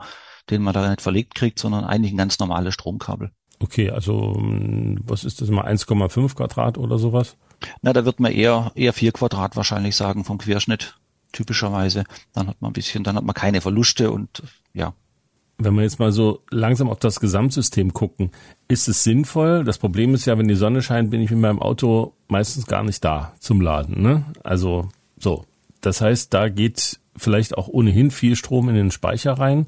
den 0.49 0.63
man 0.63 0.73
da 0.73 0.89
nicht 0.89 1.01
verlegt 1.01 1.35
kriegt, 1.35 1.59
sondern 1.59 1.83
eigentlich 1.83 2.13
ein 2.13 2.17
ganz 2.17 2.39
normales 2.39 2.73
Stromkabel. 2.73 3.29
Okay, 3.59 3.91
also 3.91 4.33
hm, 4.35 5.01
was 5.03 5.23
ist 5.23 5.41
das 5.41 5.49
mal 5.49 5.67
1,5 5.67 6.33
Quadrat 6.33 6.79
oder 6.79 6.97
sowas? 6.97 7.37
Na, 7.81 7.93
da 7.93 8.05
wird 8.05 8.19
man 8.19 8.31
eher, 8.31 8.71
eher 8.75 8.93
vier 8.93 9.11
Quadrat 9.11 9.55
wahrscheinlich 9.55 9.95
sagen 9.95 10.23
vom 10.23 10.37
Querschnitt, 10.37 10.97
typischerweise. 11.31 12.03
Dann 12.33 12.47
hat 12.47 12.61
man 12.61 12.71
ein 12.71 12.73
bisschen, 12.73 13.03
dann 13.03 13.15
hat 13.15 13.23
man 13.23 13.35
keine 13.35 13.61
Verluste 13.61 14.11
und 14.11 14.43
ja. 14.73 14.93
Wenn 15.57 15.75
wir 15.75 15.83
jetzt 15.83 15.99
mal 15.99 16.11
so 16.11 16.41
langsam 16.49 16.89
auf 16.89 16.99
das 16.99 17.21
Gesamtsystem 17.21 17.93
gucken, 17.93 18.31
ist 18.67 18.89
es 18.89 19.03
sinnvoll? 19.03 19.63
Das 19.63 19.77
Problem 19.77 20.13
ist 20.13 20.25
ja, 20.25 20.37
wenn 20.37 20.49
die 20.49 20.55
Sonne 20.55 20.81
scheint, 20.81 21.11
bin 21.11 21.21
ich 21.21 21.31
mit 21.31 21.39
meinem 21.39 21.61
Auto 21.61 22.13
meistens 22.27 22.65
gar 22.67 22.83
nicht 22.83 23.03
da 23.05 23.33
zum 23.39 23.61
Laden. 23.61 24.01
Ne? 24.01 24.25
Also 24.43 24.89
so. 25.17 25.45
Das 25.79 26.01
heißt, 26.01 26.33
da 26.33 26.49
geht 26.49 26.99
vielleicht 27.15 27.57
auch 27.57 27.69
ohnehin 27.69 28.11
viel 28.11 28.35
Strom 28.35 28.67
in 28.67 28.75
den 28.75 28.91
Speicher 28.91 29.33
rein 29.33 29.67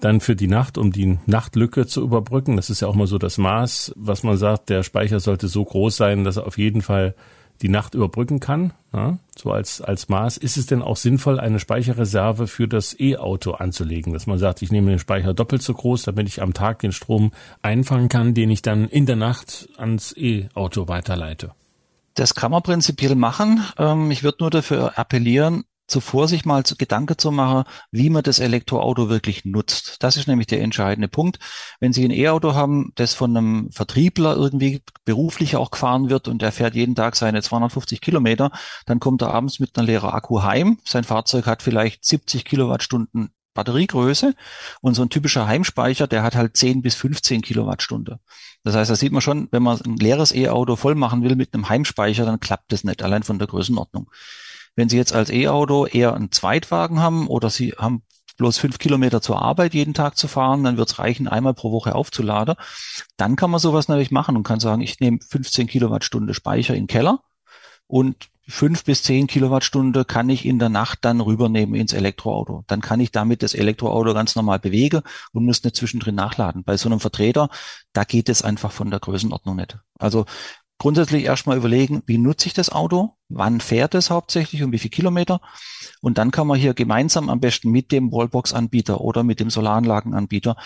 dann 0.00 0.20
für 0.20 0.36
die 0.36 0.48
Nacht, 0.48 0.78
um 0.78 0.92
die 0.92 1.18
Nachtlücke 1.26 1.86
zu 1.86 2.02
überbrücken. 2.02 2.56
Das 2.56 2.70
ist 2.70 2.80
ja 2.80 2.88
auch 2.88 2.94
mal 2.94 3.06
so 3.06 3.18
das 3.18 3.38
Maß, 3.38 3.92
was 3.96 4.22
man 4.22 4.36
sagt, 4.36 4.68
der 4.68 4.82
Speicher 4.82 5.20
sollte 5.20 5.48
so 5.48 5.64
groß 5.64 5.96
sein, 5.96 6.24
dass 6.24 6.36
er 6.36 6.46
auf 6.46 6.58
jeden 6.58 6.82
Fall 6.82 7.14
die 7.62 7.68
Nacht 7.68 7.94
überbrücken 7.94 8.40
kann. 8.40 8.72
Ja, 8.92 9.18
so 9.36 9.52
als, 9.52 9.80
als 9.80 10.08
Maß. 10.08 10.36
Ist 10.38 10.56
es 10.56 10.66
denn 10.66 10.82
auch 10.82 10.96
sinnvoll, 10.96 11.38
eine 11.38 11.60
Speicherreserve 11.60 12.46
für 12.46 12.66
das 12.66 12.98
E-Auto 12.98 13.52
anzulegen? 13.52 14.12
Dass 14.12 14.26
man 14.26 14.38
sagt, 14.38 14.62
ich 14.62 14.72
nehme 14.72 14.90
den 14.90 14.98
Speicher 14.98 15.34
doppelt 15.34 15.62
so 15.62 15.74
groß, 15.74 16.04
damit 16.04 16.26
ich 16.26 16.42
am 16.42 16.54
Tag 16.54 16.80
den 16.80 16.92
Strom 16.92 17.32
einfangen 17.62 18.08
kann, 18.08 18.34
den 18.34 18.50
ich 18.50 18.62
dann 18.62 18.88
in 18.88 19.06
der 19.06 19.16
Nacht 19.16 19.68
ans 19.76 20.14
E-Auto 20.16 20.88
weiterleite. 20.88 21.52
Das 22.14 22.34
kann 22.34 22.50
man 22.50 22.62
prinzipiell 22.62 23.14
machen. 23.14 23.62
Ähm, 23.78 24.10
ich 24.10 24.22
würde 24.22 24.38
nur 24.40 24.50
dafür 24.50 24.98
appellieren, 24.98 25.64
zuvor 25.90 26.28
sich 26.28 26.44
mal 26.44 26.64
zu 26.64 26.76
Gedanke 26.76 27.16
zu 27.16 27.30
machen, 27.30 27.64
wie 27.90 28.10
man 28.10 28.22
das 28.22 28.38
Elektroauto 28.38 29.08
wirklich 29.08 29.44
nutzt. 29.44 29.96
Das 30.00 30.16
ist 30.16 30.28
nämlich 30.28 30.46
der 30.46 30.62
entscheidende 30.62 31.08
Punkt. 31.08 31.38
Wenn 31.80 31.92
Sie 31.92 32.04
ein 32.04 32.12
E-Auto 32.12 32.54
haben, 32.54 32.92
das 32.94 33.14
von 33.14 33.36
einem 33.36 33.70
Vertriebler 33.72 34.36
irgendwie 34.36 34.82
beruflich 35.04 35.56
auch 35.56 35.70
gefahren 35.70 36.08
wird 36.08 36.28
und 36.28 36.42
der 36.42 36.52
fährt 36.52 36.74
jeden 36.74 36.94
Tag 36.94 37.16
seine 37.16 37.42
250 37.42 38.00
Kilometer, 38.00 38.52
dann 38.86 39.00
kommt 39.00 39.20
er 39.22 39.34
abends 39.34 39.58
mit 39.58 39.76
einer 39.76 39.86
leeren 39.86 40.10
Akku 40.10 40.42
heim. 40.42 40.78
Sein 40.84 41.04
Fahrzeug 41.04 41.46
hat 41.46 41.62
vielleicht 41.62 42.04
70 42.04 42.44
Kilowattstunden 42.44 43.30
Batteriegröße 43.52 44.34
und 44.80 44.94
so 44.94 45.02
ein 45.02 45.10
typischer 45.10 45.46
Heimspeicher, 45.46 46.06
der 46.06 46.22
hat 46.22 46.36
halt 46.36 46.56
10 46.56 46.82
bis 46.82 46.94
15 46.94 47.42
Kilowattstunde. 47.42 48.20
Das 48.62 48.76
heißt, 48.76 48.90
da 48.90 48.94
sieht 48.94 49.10
man 49.10 49.22
schon, 49.22 49.48
wenn 49.50 49.62
man 49.62 49.80
ein 49.80 49.96
leeres 49.96 50.32
E-Auto 50.32 50.76
voll 50.76 50.94
machen 50.94 51.22
will 51.24 51.34
mit 51.34 51.52
einem 51.52 51.68
Heimspeicher, 51.68 52.24
dann 52.24 52.38
klappt 52.38 52.72
das 52.72 52.84
nicht, 52.84 53.02
allein 53.02 53.24
von 53.24 53.38
der 53.38 53.48
Größenordnung. 53.48 54.08
Wenn 54.76 54.88
Sie 54.88 54.96
jetzt 54.96 55.12
als 55.12 55.30
E-Auto 55.30 55.86
eher 55.86 56.14
einen 56.14 56.32
Zweitwagen 56.32 57.00
haben 57.00 57.26
oder 57.26 57.50
Sie 57.50 57.72
haben 57.76 58.02
bloß 58.36 58.56
fünf 58.58 58.78
Kilometer 58.78 59.20
zur 59.20 59.42
Arbeit 59.42 59.74
jeden 59.74 59.92
Tag 59.92 60.16
zu 60.16 60.26
fahren, 60.26 60.64
dann 60.64 60.78
wird 60.78 60.90
es 60.90 60.98
reichen, 60.98 61.28
einmal 61.28 61.52
pro 61.52 61.72
Woche 61.72 61.94
aufzuladen. 61.94 62.54
Dann 63.18 63.36
kann 63.36 63.50
man 63.50 63.60
sowas 63.60 63.88
natürlich 63.88 64.10
machen 64.10 64.36
und 64.36 64.44
kann 64.44 64.60
sagen, 64.60 64.80
ich 64.80 64.98
nehme 64.98 65.18
15 65.20 65.66
Kilowattstunde 65.66 66.32
Speicher 66.32 66.74
in 66.74 66.84
den 66.84 66.86
Keller 66.86 67.20
und 67.86 68.30
fünf 68.48 68.84
bis 68.84 69.02
zehn 69.02 69.26
Kilowattstunde 69.26 70.04
kann 70.04 70.28
ich 70.28 70.44
in 70.44 70.58
der 70.58 70.68
Nacht 70.68 71.00
dann 71.02 71.20
rübernehmen 71.20 71.74
ins 71.74 71.92
Elektroauto. 71.92 72.64
Dann 72.66 72.80
kann 72.80 73.00
ich 73.00 73.12
damit 73.12 73.42
das 73.42 73.54
Elektroauto 73.54 74.12
ganz 74.14 74.36
normal 74.36 74.58
bewegen 74.58 75.02
und 75.32 75.44
muss 75.44 75.62
nicht 75.62 75.76
zwischendrin 75.76 76.14
nachladen. 76.14 76.64
Bei 76.64 76.76
so 76.76 76.88
einem 76.88 77.00
Vertreter, 77.00 77.48
da 77.92 78.04
geht 78.04 78.28
es 78.28 78.42
einfach 78.42 78.72
von 78.72 78.90
der 78.90 79.00
Größenordnung 79.00 79.56
nicht. 79.56 79.78
Also 79.98 80.26
grundsätzlich 80.78 81.24
erstmal 81.24 81.56
überlegen, 81.56 82.02
wie 82.06 82.18
nutze 82.18 82.46
ich 82.46 82.54
das 82.54 82.70
Auto, 82.70 83.16
wann 83.30 83.60
fährt 83.60 83.94
es 83.94 84.10
hauptsächlich 84.10 84.62
und 84.62 84.72
wie 84.72 84.78
viel 84.78 84.90
Kilometer. 84.90 85.40
Und 86.02 86.18
dann 86.18 86.30
kann 86.30 86.46
man 86.46 86.58
hier 86.58 86.74
gemeinsam 86.74 87.28
am 87.28 87.40
besten 87.40 87.70
mit 87.70 87.92
dem 87.92 88.12
Wallbox-Anbieter 88.12 89.00
oder 89.00 89.22
mit 89.22 89.40
dem 89.40 89.50
Solaranlagenanbieter 89.50 90.56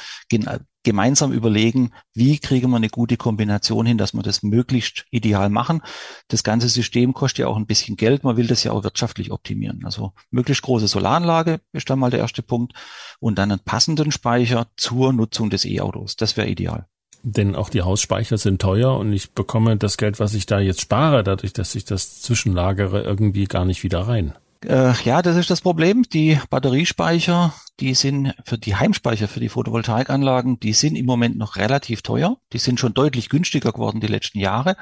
gemeinsam 0.83 1.33
überlegen, 1.33 1.93
wie 2.13 2.39
kriegen 2.39 2.71
wir 2.71 2.77
eine 2.77 2.91
gute 2.91 3.17
Kombination 3.17 3.87
hin, 3.87 3.99
dass 3.99 4.13
wir 4.13 4.23
das 4.23 4.43
möglichst 4.43 5.07
ideal 5.11 5.49
machen. 5.49 5.81
Das 6.29 6.45
ganze 6.45 6.69
System 6.69 7.15
kostet 7.15 7.41
ja 7.41 7.47
auch 7.49 7.57
ein 7.57 7.67
bisschen 7.67 7.97
Geld. 7.97 8.23
Man 8.23 8.37
will 8.37 8.47
das 8.47 8.65
ja 8.65 8.73
auch 8.73 8.85
wirtschaftlich 8.85 9.33
optimieren. 9.33 9.85
Also 9.85 10.13
möglichst 10.31 10.63
große 10.63 10.87
Solaranlage 10.87 11.61
ist 11.73 11.89
dann 11.91 11.99
mal 11.99 12.11
der 12.11 12.21
erste 12.21 12.43
Punkt 12.43 12.75
und 13.19 13.39
dann 13.39 13.51
einen 13.51 13.65
passenden 13.65 14.13
Speicher 14.13 14.67
zur 14.77 15.13
Nutzung 15.13 15.51
des 15.51 15.65
E-Autos. 15.65 16.17
Das 16.17 16.37
wäre 16.37 16.49
ideal. 16.49 16.87
Denn 17.27 17.57
auch 17.57 17.71
die 17.71 17.81
Hausspeicher 17.81 18.37
sind 18.37 18.61
teuer 18.61 18.99
und 18.99 19.13
ich 19.13 19.33
bekomme 19.33 19.79
das 19.79 19.97
Geld, 19.97 20.21
was 20.21 20.35
ich 20.35 20.45
da 20.45 20.61
jetzt 20.61 20.83
spare, 20.83 21.25
dadurch, 21.25 21.55
dass 21.55 21.75
ich 21.75 21.87
das 21.87 22.21
zwischenlagere, 22.21 23.03
irgendwie 23.03 23.47
gar 23.47 23.65
nicht 23.65 23.83
wieder 23.83 24.01
rein. 24.01 24.35
Äh, 24.63 24.93
ja, 25.05 25.23
das 25.23 25.37
ist 25.37 25.51
das 25.51 25.63
Problem. 25.63 26.05
Die 26.13 26.39
Batteriespeicher, 26.51 27.55
die 27.81 27.95
sind 27.95 28.35
für 28.45 28.57
die 28.57 28.77
Heimspeicher, 28.77 29.27
für 29.27 29.41
die 29.41 29.49
Photovoltaikanlagen, 29.49 30.61
die 30.61 30.73
sind 30.73 30.95
im 30.95 31.07
Moment 31.07 31.37
noch 31.37 31.57
relativ 31.57 32.03
teuer. 32.03 32.37
Die 32.53 32.59
sind 32.59 32.79
schon 32.79 32.95
deutlich 32.95 33.29
günstiger 33.29 33.73
geworden 33.73 34.01
die 34.01 34.07
letzten 34.07 34.39
Jahre. 34.39 34.77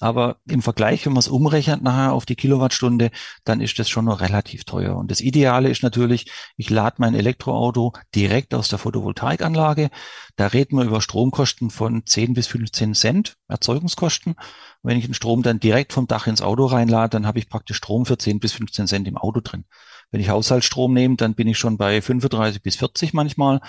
Aber 0.00 0.36
im 0.48 0.62
Vergleich, 0.62 1.04
wenn 1.04 1.12
man 1.12 1.20
es 1.20 1.28
umrechnet 1.28 1.82
nachher 1.82 2.12
auf 2.12 2.24
die 2.24 2.36
Kilowattstunde, 2.36 3.10
dann 3.44 3.60
ist 3.60 3.78
das 3.78 3.90
schon 3.90 4.06
noch 4.06 4.20
relativ 4.20 4.64
teuer. 4.64 4.96
Und 4.96 5.10
das 5.10 5.20
Ideale 5.20 5.68
ist 5.68 5.82
natürlich, 5.82 6.30
ich 6.56 6.70
lade 6.70 6.96
mein 6.98 7.14
Elektroauto 7.14 7.92
direkt 8.14 8.54
aus 8.54 8.68
der 8.68 8.78
Photovoltaikanlage. 8.78 9.90
Da 10.36 10.46
reden 10.46 10.78
wir 10.78 10.84
über 10.84 11.02
Stromkosten 11.02 11.68
von 11.68 12.06
10 12.06 12.32
bis 12.32 12.46
15 12.46 12.94
Cent 12.94 13.36
Erzeugungskosten. 13.48 14.36
Wenn 14.82 14.96
ich 14.96 15.04
den 15.04 15.14
Strom 15.14 15.42
dann 15.42 15.60
direkt 15.60 15.92
vom 15.92 16.06
Dach 16.06 16.26
ins 16.26 16.40
Auto 16.40 16.64
reinlade, 16.64 17.10
dann 17.10 17.26
habe 17.26 17.38
ich 17.38 17.48
praktisch 17.50 17.76
Strom 17.76 18.06
für 18.06 18.16
10 18.16 18.38
bis 18.38 18.52
15 18.52 18.86
Cent 18.86 19.06
im 19.06 19.18
Auto 19.18 19.40
drin. 19.40 19.64
Wenn 20.10 20.20
ich 20.20 20.30
Haushaltsstrom 20.30 20.94
nehme, 20.94 21.16
dann 21.16 21.34
bin 21.34 21.48
ich 21.48 21.58
schon 21.58 21.76
bei 21.76 22.00
35 22.00 22.62
bis 22.62 22.76
40 22.76 23.12
manchmal. 23.12 23.60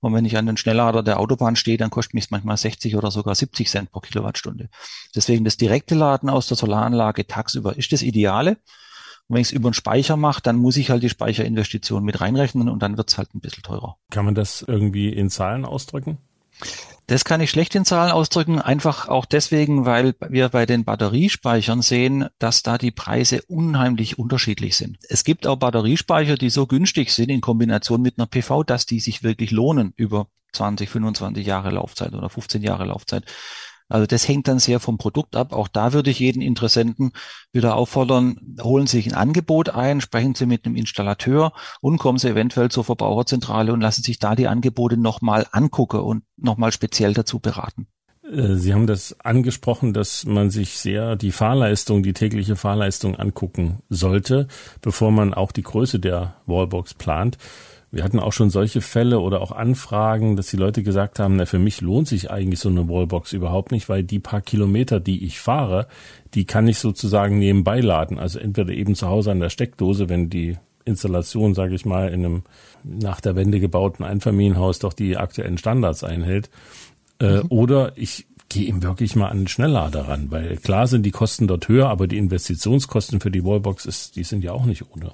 Und 0.00 0.14
wenn 0.14 0.24
ich 0.24 0.36
an 0.36 0.46
den 0.46 0.56
Schnelllader 0.56 1.02
der 1.02 1.18
Autobahn 1.18 1.56
stehe, 1.56 1.76
dann 1.76 1.90
kostet 1.90 2.14
mich 2.14 2.30
manchmal 2.30 2.56
60 2.56 2.96
oder 2.96 3.10
sogar 3.10 3.34
70 3.34 3.68
Cent 3.68 3.90
pro 3.90 4.00
Kilowattstunde. 4.00 4.68
Deswegen 5.14 5.44
das 5.44 5.56
direkte 5.56 5.96
Laden 5.96 6.30
aus 6.30 6.46
der 6.46 6.56
Solaranlage 6.56 7.26
tagsüber 7.26 7.76
ist 7.76 7.92
das 7.92 8.02
Ideale. 8.02 8.58
Und 9.26 9.34
wenn 9.34 9.42
ich 9.42 9.48
es 9.48 9.52
über 9.52 9.68
einen 9.68 9.74
Speicher 9.74 10.16
mache, 10.16 10.40
dann 10.40 10.56
muss 10.56 10.76
ich 10.76 10.90
halt 10.90 11.02
die 11.02 11.08
Speicherinvestition 11.08 12.04
mit 12.04 12.20
reinrechnen 12.20 12.68
und 12.68 12.82
dann 12.82 12.96
wird 12.96 13.10
es 13.10 13.18
halt 13.18 13.34
ein 13.34 13.40
bisschen 13.40 13.64
teurer. 13.64 13.96
Kann 14.10 14.24
man 14.24 14.34
das 14.34 14.62
irgendwie 14.62 15.08
in 15.08 15.30
Zahlen 15.30 15.64
ausdrücken? 15.64 16.18
Das 17.08 17.24
kann 17.24 17.40
ich 17.40 17.48
schlecht 17.48 17.74
in 17.74 17.86
Zahlen 17.86 18.12
ausdrücken, 18.12 18.60
einfach 18.60 19.08
auch 19.08 19.24
deswegen, 19.24 19.86
weil 19.86 20.14
wir 20.28 20.50
bei 20.50 20.66
den 20.66 20.84
Batteriespeichern 20.84 21.80
sehen, 21.80 22.28
dass 22.38 22.62
da 22.62 22.76
die 22.76 22.90
Preise 22.90 23.40
unheimlich 23.48 24.18
unterschiedlich 24.18 24.76
sind. 24.76 24.98
Es 25.08 25.24
gibt 25.24 25.46
auch 25.46 25.56
Batteriespeicher, 25.56 26.36
die 26.36 26.50
so 26.50 26.66
günstig 26.66 27.14
sind 27.14 27.30
in 27.30 27.40
Kombination 27.40 28.02
mit 28.02 28.18
einer 28.18 28.26
PV, 28.26 28.62
dass 28.62 28.84
die 28.84 29.00
sich 29.00 29.22
wirklich 29.22 29.52
lohnen 29.52 29.94
über 29.96 30.26
20, 30.52 30.90
25 30.90 31.46
Jahre 31.46 31.70
Laufzeit 31.70 32.12
oder 32.12 32.28
15 32.28 32.62
Jahre 32.62 32.84
Laufzeit. 32.84 33.24
Also 33.88 34.06
das 34.06 34.28
hängt 34.28 34.48
dann 34.48 34.58
sehr 34.58 34.80
vom 34.80 34.98
Produkt 34.98 35.34
ab. 35.36 35.52
Auch 35.52 35.68
da 35.68 35.92
würde 35.92 36.10
ich 36.10 36.18
jeden 36.18 36.42
Interessenten 36.42 37.12
wieder 37.52 37.76
auffordern, 37.76 38.38
holen 38.62 38.86
Sie 38.86 38.98
sich 38.98 39.06
ein 39.06 39.14
Angebot 39.14 39.70
ein, 39.70 40.00
sprechen 40.00 40.34
Sie 40.34 40.46
mit 40.46 40.66
einem 40.66 40.76
Installateur 40.76 41.52
und 41.80 41.98
kommen 41.98 42.18
Sie 42.18 42.28
eventuell 42.28 42.70
zur 42.70 42.84
Verbraucherzentrale 42.84 43.72
und 43.72 43.80
lassen 43.80 44.02
sich 44.02 44.18
da 44.18 44.34
die 44.34 44.48
Angebote 44.48 44.96
nochmal 44.96 45.46
angucken 45.52 46.00
und 46.00 46.22
nochmal 46.36 46.72
speziell 46.72 47.14
dazu 47.14 47.40
beraten. 47.40 47.88
Äh, 48.30 48.54
Sie 48.54 48.74
haben 48.74 48.86
das 48.86 49.18
angesprochen, 49.20 49.92
dass 49.92 50.26
man 50.26 50.50
sich 50.50 50.78
sehr 50.78 51.16
die 51.16 51.32
Fahrleistung, 51.32 52.02
die 52.02 52.12
tägliche 52.12 52.56
Fahrleistung 52.56 53.16
angucken 53.16 53.80
sollte, 53.88 54.48
bevor 54.82 55.10
man 55.10 55.34
auch 55.34 55.52
die 55.52 55.62
Größe 55.62 55.98
der 55.98 56.36
Wallbox 56.46 56.94
plant. 56.94 57.38
Wir 57.90 58.04
hatten 58.04 58.18
auch 58.18 58.32
schon 58.32 58.50
solche 58.50 58.82
Fälle 58.82 59.20
oder 59.20 59.40
auch 59.40 59.50
Anfragen, 59.50 60.36
dass 60.36 60.48
die 60.48 60.58
Leute 60.58 60.82
gesagt 60.82 61.18
haben, 61.18 61.36
na, 61.36 61.46
für 61.46 61.58
mich 61.58 61.80
lohnt 61.80 62.06
sich 62.06 62.30
eigentlich 62.30 62.60
so 62.60 62.68
eine 62.68 62.86
Wallbox 62.88 63.32
überhaupt 63.32 63.72
nicht, 63.72 63.88
weil 63.88 64.04
die 64.04 64.18
paar 64.18 64.42
Kilometer, 64.42 65.00
die 65.00 65.24
ich 65.24 65.40
fahre, 65.40 65.86
die 66.34 66.44
kann 66.44 66.68
ich 66.68 66.78
sozusagen 66.78 67.38
nebenbei 67.38 67.80
laden. 67.80 68.18
Also 68.18 68.38
entweder 68.38 68.72
eben 68.72 68.94
zu 68.94 69.08
Hause 69.08 69.30
an 69.30 69.40
der 69.40 69.48
Steckdose, 69.48 70.10
wenn 70.10 70.28
die 70.28 70.58
Installation, 70.84 71.54
sage 71.54 71.74
ich 71.74 71.86
mal, 71.86 72.08
in 72.08 72.24
einem 72.24 72.42
nach 72.84 73.20
der 73.20 73.36
Wende 73.36 73.60
gebauten 73.60 74.04
Einfamilienhaus 74.04 74.78
doch 74.78 74.92
die 74.92 75.16
aktuellen 75.16 75.58
Standards 75.58 76.04
einhält. 76.04 76.50
Äh, 77.20 77.42
mhm. 77.42 77.46
Oder 77.48 77.92
ich 77.96 78.26
gehe 78.48 78.66
eben 78.66 78.82
wirklich 78.82 79.16
mal 79.16 79.28
an 79.28 79.38
den 79.38 79.48
Schnelllader 79.48 80.08
ran, 80.08 80.30
weil 80.30 80.56
klar 80.56 80.86
sind 80.86 81.04
die 81.04 81.10
Kosten 81.10 81.46
dort 81.46 81.68
höher, 81.68 81.88
aber 81.88 82.06
die 82.06 82.16
Investitionskosten 82.18 83.20
für 83.20 83.30
die 83.30 83.44
Wallbox 83.44 83.86
ist, 83.86 84.16
die 84.16 84.24
sind 84.24 84.42
ja 84.42 84.52
auch 84.52 84.64
nicht 84.64 84.84
ohne. 84.90 85.12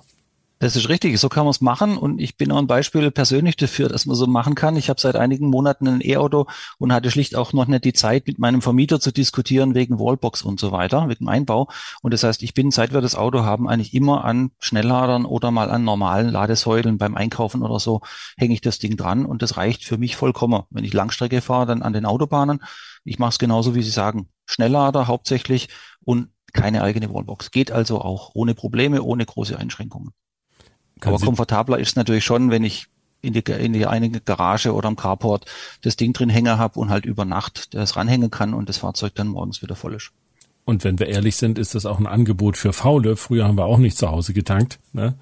Das 0.61 0.76
ist 0.76 0.88
richtig, 0.88 1.18
so 1.18 1.28
kann 1.28 1.44
man 1.44 1.50
es 1.50 1.61
machen 1.61 1.99
und 1.99 2.20
ich 2.20 2.37
bin 2.37 2.52
auch 2.52 2.58
ein 2.58 2.68
Beispiel 2.68 3.11
persönlich 3.11 3.56
dafür, 3.56 3.88
dass 3.88 4.06
man 4.06 4.16
so 4.16 4.26
machen 4.26 4.54
kann. 4.54 4.76
Ich 4.76 4.88
habe 4.88 5.00
seit 5.00 5.16
einigen 5.16 5.50
Monaten 5.50 5.88
ein 5.88 6.00
E-Auto 6.00 6.46
und 6.78 6.92
hatte 6.92 7.11
schlicht 7.11 7.34
auch 7.34 7.52
noch 7.52 7.66
nicht 7.66 7.84
die 7.84 7.92
Zeit, 7.92 8.26
mit 8.28 8.38
meinem 8.38 8.62
Vermieter 8.62 9.00
zu 9.00 9.12
diskutieren 9.12 9.75
wegen 9.75 9.99
Wallbox 9.99 10.42
und 10.42 10.61
so 10.61 10.70
weiter, 10.70 11.08
wegen 11.08 11.28
Einbau. 11.28 11.68
Und 12.02 12.14
das 12.14 12.23
heißt, 12.23 12.42
ich 12.44 12.54
bin, 12.54 12.70
seit 12.70 12.94
wir 12.94 13.00
das 13.00 13.16
Auto 13.16 13.42
haben, 13.42 13.68
eigentlich 13.68 13.92
immer 13.94 14.25
an 14.25 14.52
Schnellladern 14.61 15.26
oder 15.26 15.50
mal 15.50 15.70
an 15.70 15.84
normalen 15.84 16.30
Ladesäulen 16.30 16.99
beim 16.99 17.16
Einkaufen 17.16 17.62
oder 17.62 17.80
so, 17.80 18.00
hänge 18.38 18.54
ich 18.54 18.61
das 18.61 18.78
Ding 18.78 18.96
dran 18.96 19.26
und 19.26 19.42
das 19.42 19.56
reicht 19.56 19.84
für 19.84 19.99
mich 19.99 20.16
vollkommen. 20.16 20.62
Wenn 20.70 20.84
ich 20.84 20.94
Langstrecke 20.94 21.42
fahre, 21.42 21.66
dann 21.66 21.82
an 21.82 21.92
den 21.92 22.06
Autobahnen. 22.06 22.61
Ich 23.04 23.18
mache 23.18 23.30
es 23.30 23.38
genauso, 23.38 23.75
wie 23.75 23.82
Sie 23.82 23.90
sagen. 23.90 24.28
Schnelllader 24.46 25.08
hauptsächlich 25.08 25.68
und 26.04 26.28
keine 26.52 26.82
eigene 26.82 27.12
Wallbox. 27.12 27.50
Geht 27.50 27.73
also 27.73 28.00
auch 28.00 28.30
ohne 28.34 28.54
Probleme, 28.54 29.02
ohne 29.02 29.26
große 29.26 29.58
Einschränkungen. 29.58 30.12
Aber 31.00 31.18
komfortabler 31.18 31.78
ist 31.78 31.88
es 31.88 31.96
natürlich 31.96 32.24
schon, 32.24 32.50
wenn 32.50 32.64
ich 32.64 32.86
in 33.20 33.32
die, 33.32 33.40
in 33.40 33.72
die 33.72 33.86
eine 33.86 34.10
Garage 34.10 34.72
oder 34.74 34.88
am 34.88 34.96
Carport 34.96 35.46
das 35.82 35.96
Ding 35.96 36.12
drin 36.12 36.28
hängen 36.28 36.58
habe 36.58 36.78
und 36.78 36.90
halt 36.90 37.06
über 37.06 37.24
Nacht 37.24 37.74
das 37.74 37.96
ranhängen 37.96 38.30
kann 38.30 38.54
und 38.54 38.68
das 38.68 38.78
Fahrzeug 38.78 39.14
dann 39.14 39.28
morgens 39.28 39.62
wieder 39.62 39.76
voll 39.76 39.94
ist. 39.94 40.12
Und 40.66 40.82
wenn 40.84 40.98
wir 40.98 41.08
ehrlich 41.08 41.36
sind, 41.36 41.58
ist 41.58 41.74
das 41.74 41.84
auch 41.84 41.98
ein 41.98 42.06
Angebot 42.06 42.56
für 42.56 42.72
Faule. 42.72 43.16
Früher 43.16 43.46
haben 43.46 43.58
wir 43.58 43.66
auch 43.66 43.78
nicht 43.78 43.98
zu 43.98 44.10
Hause 44.10 44.32
getankt. 44.32 44.78
Ne? 44.92 45.14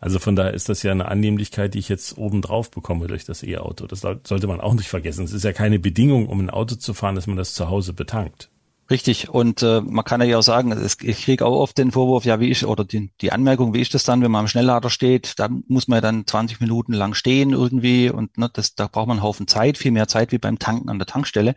Also 0.00 0.18
von 0.18 0.36
daher 0.36 0.54
ist 0.54 0.70
das 0.70 0.82
ja 0.82 0.92
eine 0.92 1.08
Annehmlichkeit, 1.08 1.74
die 1.74 1.80
ich 1.80 1.88
jetzt 1.88 2.16
oben 2.16 2.40
drauf 2.40 2.70
bekomme 2.70 3.06
durch 3.06 3.24
das 3.24 3.42
E-Auto. 3.42 3.86
Das 3.86 4.00
sollte 4.00 4.46
man 4.46 4.60
auch 4.60 4.72
nicht 4.72 4.88
vergessen. 4.88 5.24
Es 5.24 5.32
ist 5.32 5.44
ja 5.44 5.52
keine 5.52 5.78
Bedingung, 5.78 6.28
um 6.28 6.40
ein 6.40 6.50
Auto 6.50 6.76
zu 6.76 6.94
fahren, 6.94 7.14
dass 7.14 7.26
man 7.26 7.36
das 7.36 7.52
zu 7.52 7.68
Hause 7.68 7.92
betankt. 7.92 8.48
Richtig. 8.88 9.28
Und 9.28 9.62
äh, 9.62 9.80
man 9.80 10.04
kann 10.04 10.22
ja 10.22 10.38
auch 10.38 10.42
sagen, 10.42 10.70
es, 10.70 10.96
ich 11.02 11.24
kriege 11.24 11.44
auch 11.44 11.58
oft 11.60 11.76
den 11.76 11.90
Vorwurf, 11.90 12.24
ja, 12.24 12.38
wie 12.38 12.50
ist, 12.50 12.62
oder 12.62 12.84
die, 12.84 13.10
die 13.20 13.32
Anmerkung, 13.32 13.74
wie 13.74 13.80
ist 13.80 13.94
das 13.94 14.04
dann, 14.04 14.22
wenn 14.22 14.30
man 14.30 14.40
am 14.42 14.48
Schnelllader 14.48 14.90
steht, 14.90 15.34
da 15.38 15.48
muss 15.66 15.88
man 15.88 15.96
ja 15.96 16.00
dann 16.02 16.24
20 16.24 16.60
Minuten 16.60 16.92
lang 16.92 17.14
stehen 17.14 17.50
irgendwie 17.50 18.10
und 18.10 18.38
ne, 18.38 18.48
das, 18.52 18.76
da 18.76 18.86
braucht 18.86 19.08
man 19.08 19.16
einen 19.18 19.24
Haufen 19.24 19.48
Zeit, 19.48 19.76
viel 19.76 19.90
mehr 19.90 20.06
Zeit 20.06 20.30
wie 20.30 20.38
beim 20.38 20.60
Tanken 20.60 20.88
an 20.88 20.98
der 21.00 21.06
Tankstelle. 21.06 21.56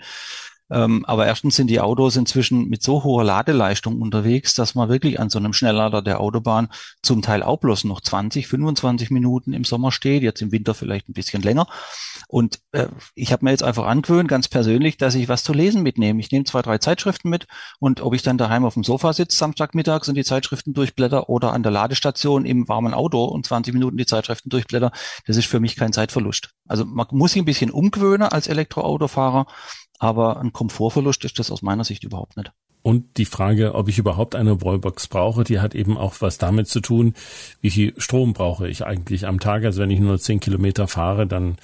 Ähm, 0.71 1.05
aber 1.05 1.25
erstens 1.25 1.55
sind 1.55 1.67
die 1.67 1.79
Autos 1.79 2.15
inzwischen 2.15 2.69
mit 2.69 2.83
so 2.83 3.03
hoher 3.03 3.23
Ladeleistung 3.23 4.01
unterwegs, 4.01 4.53
dass 4.53 4.75
man 4.75 4.89
wirklich 4.89 5.19
an 5.19 5.29
so 5.29 5.39
einem 5.39 5.53
Schnelllader 5.53 6.01
der 6.01 6.19
Autobahn 6.19 6.69
zum 7.01 7.21
Teil 7.21 7.43
auch 7.43 7.57
bloß 7.57 7.85
noch 7.85 8.01
20, 8.01 8.47
25 8.47 9.09
Minuten 9.09 9.53
im 9.53 9.63
Sommer 9.63 9.91
steht, 9.91 10.23
jetzt 10.23 10.41
im 10.41 10.51
Winter 10.51 10.73
vielleicht 10.73 11.09
ein 11.09 11.13
bisschen 11.13 11.41
länger. 11.41 11.67
Und 12.27 12.59
äh, 12.71 12.88
ich 13.15 13.31
habe 13.31 13.45
mir 13.45 13.51
jetzt 13.51 13.63
einfach 13.63 13.85
angewöhnt, 13.85 14.29
ganz 14.29 14.47
persönlich, 14.47 14.97
dass 14.97 15.15
ich 15.15 15.27
was 15.29 15.43
zu 15.43 15.53
lesen 15.53 15.81
mitnehme. 15.81 16.19
Ich 16.19 16.31
nehme 16.31 16.45
zwei, 16.45 16.61
drei 16.61 16.77
Zeitschriften 16.77 17.29
mit 17.29 17.47
und 17.79 18.01
ob 18.01 18.13
ich 18.13 18.21
dann 18.21 18.38
daheim 18.38 18.65
auf 18.65 18.75
dem 18.75 18.83
Sofa 18.83 19.13
sitze, 19.13 19.38
Samstagmittags 19.38 20.07
und 20.09 20.15
die 20.15 20.23
Zeitschriften 20.23 20.73
durchblätter 20.73 21.29
oder 21.29 21.53
an 21.53 21.63
der 21.63 21.71
Ladestation 21.71 22.45
im 22.45 22.67
warmen 22.67 22.93
Auto 22.93 23.23
und 23.25 23.45
20 23.45 23.73
Minuten 23.73 23.97
die 23.97 24.05
Zeitschriften 24.05 24.49
durchblätter, 24.49 24.91
das 25.25 25.38
ist 25.38 25.47
für 25.47 25.59
mich 25.59 25.75
kein 25.75 25.93
Zeitverlust. 25.93 26.51
Also 26.67 26.85
man 26.85 27.07
muss 27.11 27.31
sich 27.31 27.41
ein 27.41 27.45
bisschen 27.45 27.71
umgewöhnen 27.71 28.27
als 28.27 28.47
Elektroautofahrer, 28.47 29.47
aber 29.99 30.39
ein 30.39 30.53
Komfortverlust 30.53 31.23
ist 31.25 31.37
das 31.37 31.51
aus 31.51 31.61
meiner 31.61 31.83
Sicht 31.83 32.03
überhaupt 32.03 32.37
nicht. 32.37 32.51
Und 32.81 33.17
die 33.17 33.25
Frage, 33.25 33.75
ob 33.75 33.89
ich 33.89 33.97
überhaupt 33.97 34.35
eine 34.35 34.61
Wallbox 34.61 35.07
brauche, 35.07 35.43
die 35.43 35.59
hat 35.59 35.75
eben 35.75 35.97
auch 35.97 36.15
was 36.19 36.37
damit 36.37 36.67
zu 36.69 36.79
tun, 36.79 37.13
wie 37.61 37.69
viel 37.69 37.93
Strom 37.97 38.33
brauche 38.33 38.69
ich 38.69 38.85
eigentlich 38.85 39.27
am 39.27 39.39
Tag. 39.39 39.65
Also 39.65 39.81
wenn 39.81 39.91
ich 39.91 39.99
nur 39.99 40.17
zehn 40.17 40.39
Kilometer 40.39 40.87
fahre, 40.87 41.27
dann, 41.27 41.57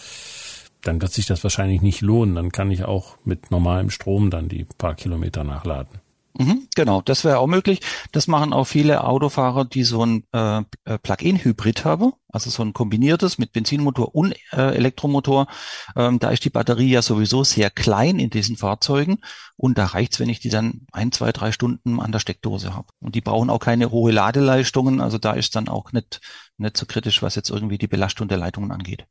dann 0.81 1.01
wird 1.01 1.13
sich 1.13 1.25
das 1.25 1.41
wahrscheinlich 1.43 1.81
nicht 1.81 2.01
lohnen. 2.01 2.35
Dann 2.35 2.51
kann 2.51 2.69
ich 2.69 2.83
auch 2.83 3.15
mit 3.23 3.49
normalem 3.49 3.89
Strom 3.89 4.29
dann 4.29 4.49
die 4.49 4.65
paar 4.77 4.95
Kilometer 4.95 5.45
nachladen. 5.45 6.01
Mhm, 6.37 6.67
genau, 6.75 7.01
das 7.01 7.23
wäre 7.23 7.39
auch 7.39 7.47
möglich. 7.47 7.79
Das 8.11 8.27
machen 8.27 8.51
auch 8.51 8.65
viele 8.65 9.05
Autofahrer, 9.05 9.63
die 9.63 9.83
so 9.85 10.05
ein 10.05 10.25
äh, 10.33 10.63
äh, 10.83 10.97
Plug-in-Hybrid 11.01 11.85
haben, 11.85 12.11
also 12.27 12.49
so 12.49 12.61
ein 12.61 12.73
kombiniertes 12.73 13.37
mit 13.37 13.53
Benzinmotor 13.53 14.13
und 14.13 14.35
äh, 14.51 14.75
Elektromotor. 14.75 15.47
Ähm, 15.95 16.19
da 16.19 16.31
ist 16.31 16.43
die 16.43 16.49
Batterie 16.49 16.89
ja 16.89 17.01
sowieso 17.01 17.45
sehr 17.45 17.69
klein 17.69 18.19
in 18.19 18.29
diesen 18.29 18.57
Fahrzeugen 18.57 19.19
und 19.55 19.77
da 19.77 19.85
reicht's, 19.85 20.19
wenn 20.19 20.27
ich 20.27 20.41
die 20.41 20.49
dann 20.49 20.85
ein, 20.91 21.13
zwei, 21.13 21.31
drei 21.31 21.53
Stunden 21.53 22.01
an 22.01 22.11
der 22.11 22.19
Steckdose 22.19 22.73
habe. 22.75 22.87
Und 22.99 23.15
die 23.15 23.21
brauchen 23.21 23.49
auch 23.49 23.59
keine 23.59 23.89
hohe 23.89 24.11
Ladeleistungen, 24.11 24.99
also 24.99 25.17
da 25.17 25.33
ist 25.33 25.55
dann 25.55 25.69
auch 25.69 25.93
nicht, 25.93 26.19
nicht 26.57 26.75
so 26.75 26.85
kritisch, 26.85 27.21
was 27.21 27.35
jetzt 27.35 27.49
irgendwie 27.49 27.77
die 27.77 27.87
Belastung 27.87 28.27
der 28.27 28.37
Leitungen 28.37 28.73
angeht. 28.73 29.05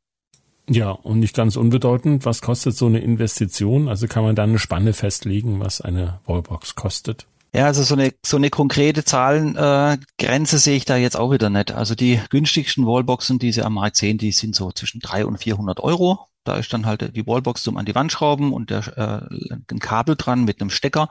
Ja, 0.68 0.90
und 0.90 1.21
nicht 1.21 1.37
ganz 1.37 1.56
unbedeutend, 1.56 2.25
was 2.25 2.40
kostet 2.40 2.76
so 2.76 2.87
eine 2.87 3.00
Investition? 3.00 3.88
Also 3.88 4.06
kann 4.06 4.25
man 4.25 4.35
da 4.35 4.44
eine 4.44 4.59
Spanne 4.59 4.92
festlegen, 4.94 5.61
was 5.61 5.80
eine 5.80 6.21
Wallbox 6.26 6.75
kostet? 6.75 7.26
Ja, 7.54 7.66
also 7.66 7.83
so 7.85 7.94
eine, 7.94 8.12
so 8.25 8.37
eine 8.37 8.50
konkrete 8.50 9.04
Zahlengrenze 9.04 10.59
sehe 10.59 10.76
ich 10.76 10.87
da 10.87 10.97
jetzt 10.97 11.16
auch 11.16 11.30
wieder 11.30 11.50
nicht. 11.50 11.71
Also 11.71 11.94
die 11.94 12.21
günstigsten 12.30 12.85
Wallboxen, 12.85 13.38
die 13.38 13.52
Sie 13.52 13.62
am 13.62 13.75
Markt 13.75 13.97
sehen, 13.97 14.18
die 14.18 14.33
sind 14.33 14.56
so 14.56 14.73
zwischen 14.73 15.00
300 15.00 15.28
und 15.28 15.38
400 15.38 15.80
Euro. 15.80 16.26
Da 16.44 16.56
ist 16.56 16.72
dann 16.72 16.86
halt 16.86 17.16
die 17.16 17.26
Wallbox 17.26 17.62
zum 17.62 17.76
an 17.76 17.86
die 17.86 17.94
Wand 17.94 18.12
schrauben 18.12 18.52
und 18.52 18.70
der, 18.70 18.86
äh, 18.98 19.62
ein 19.70 19.78
Kabel 19.80 20.14
dran 20.16 20.44
mit 20.44 20.60
einem 20.60 20.70
Stecker. 20.70 21.08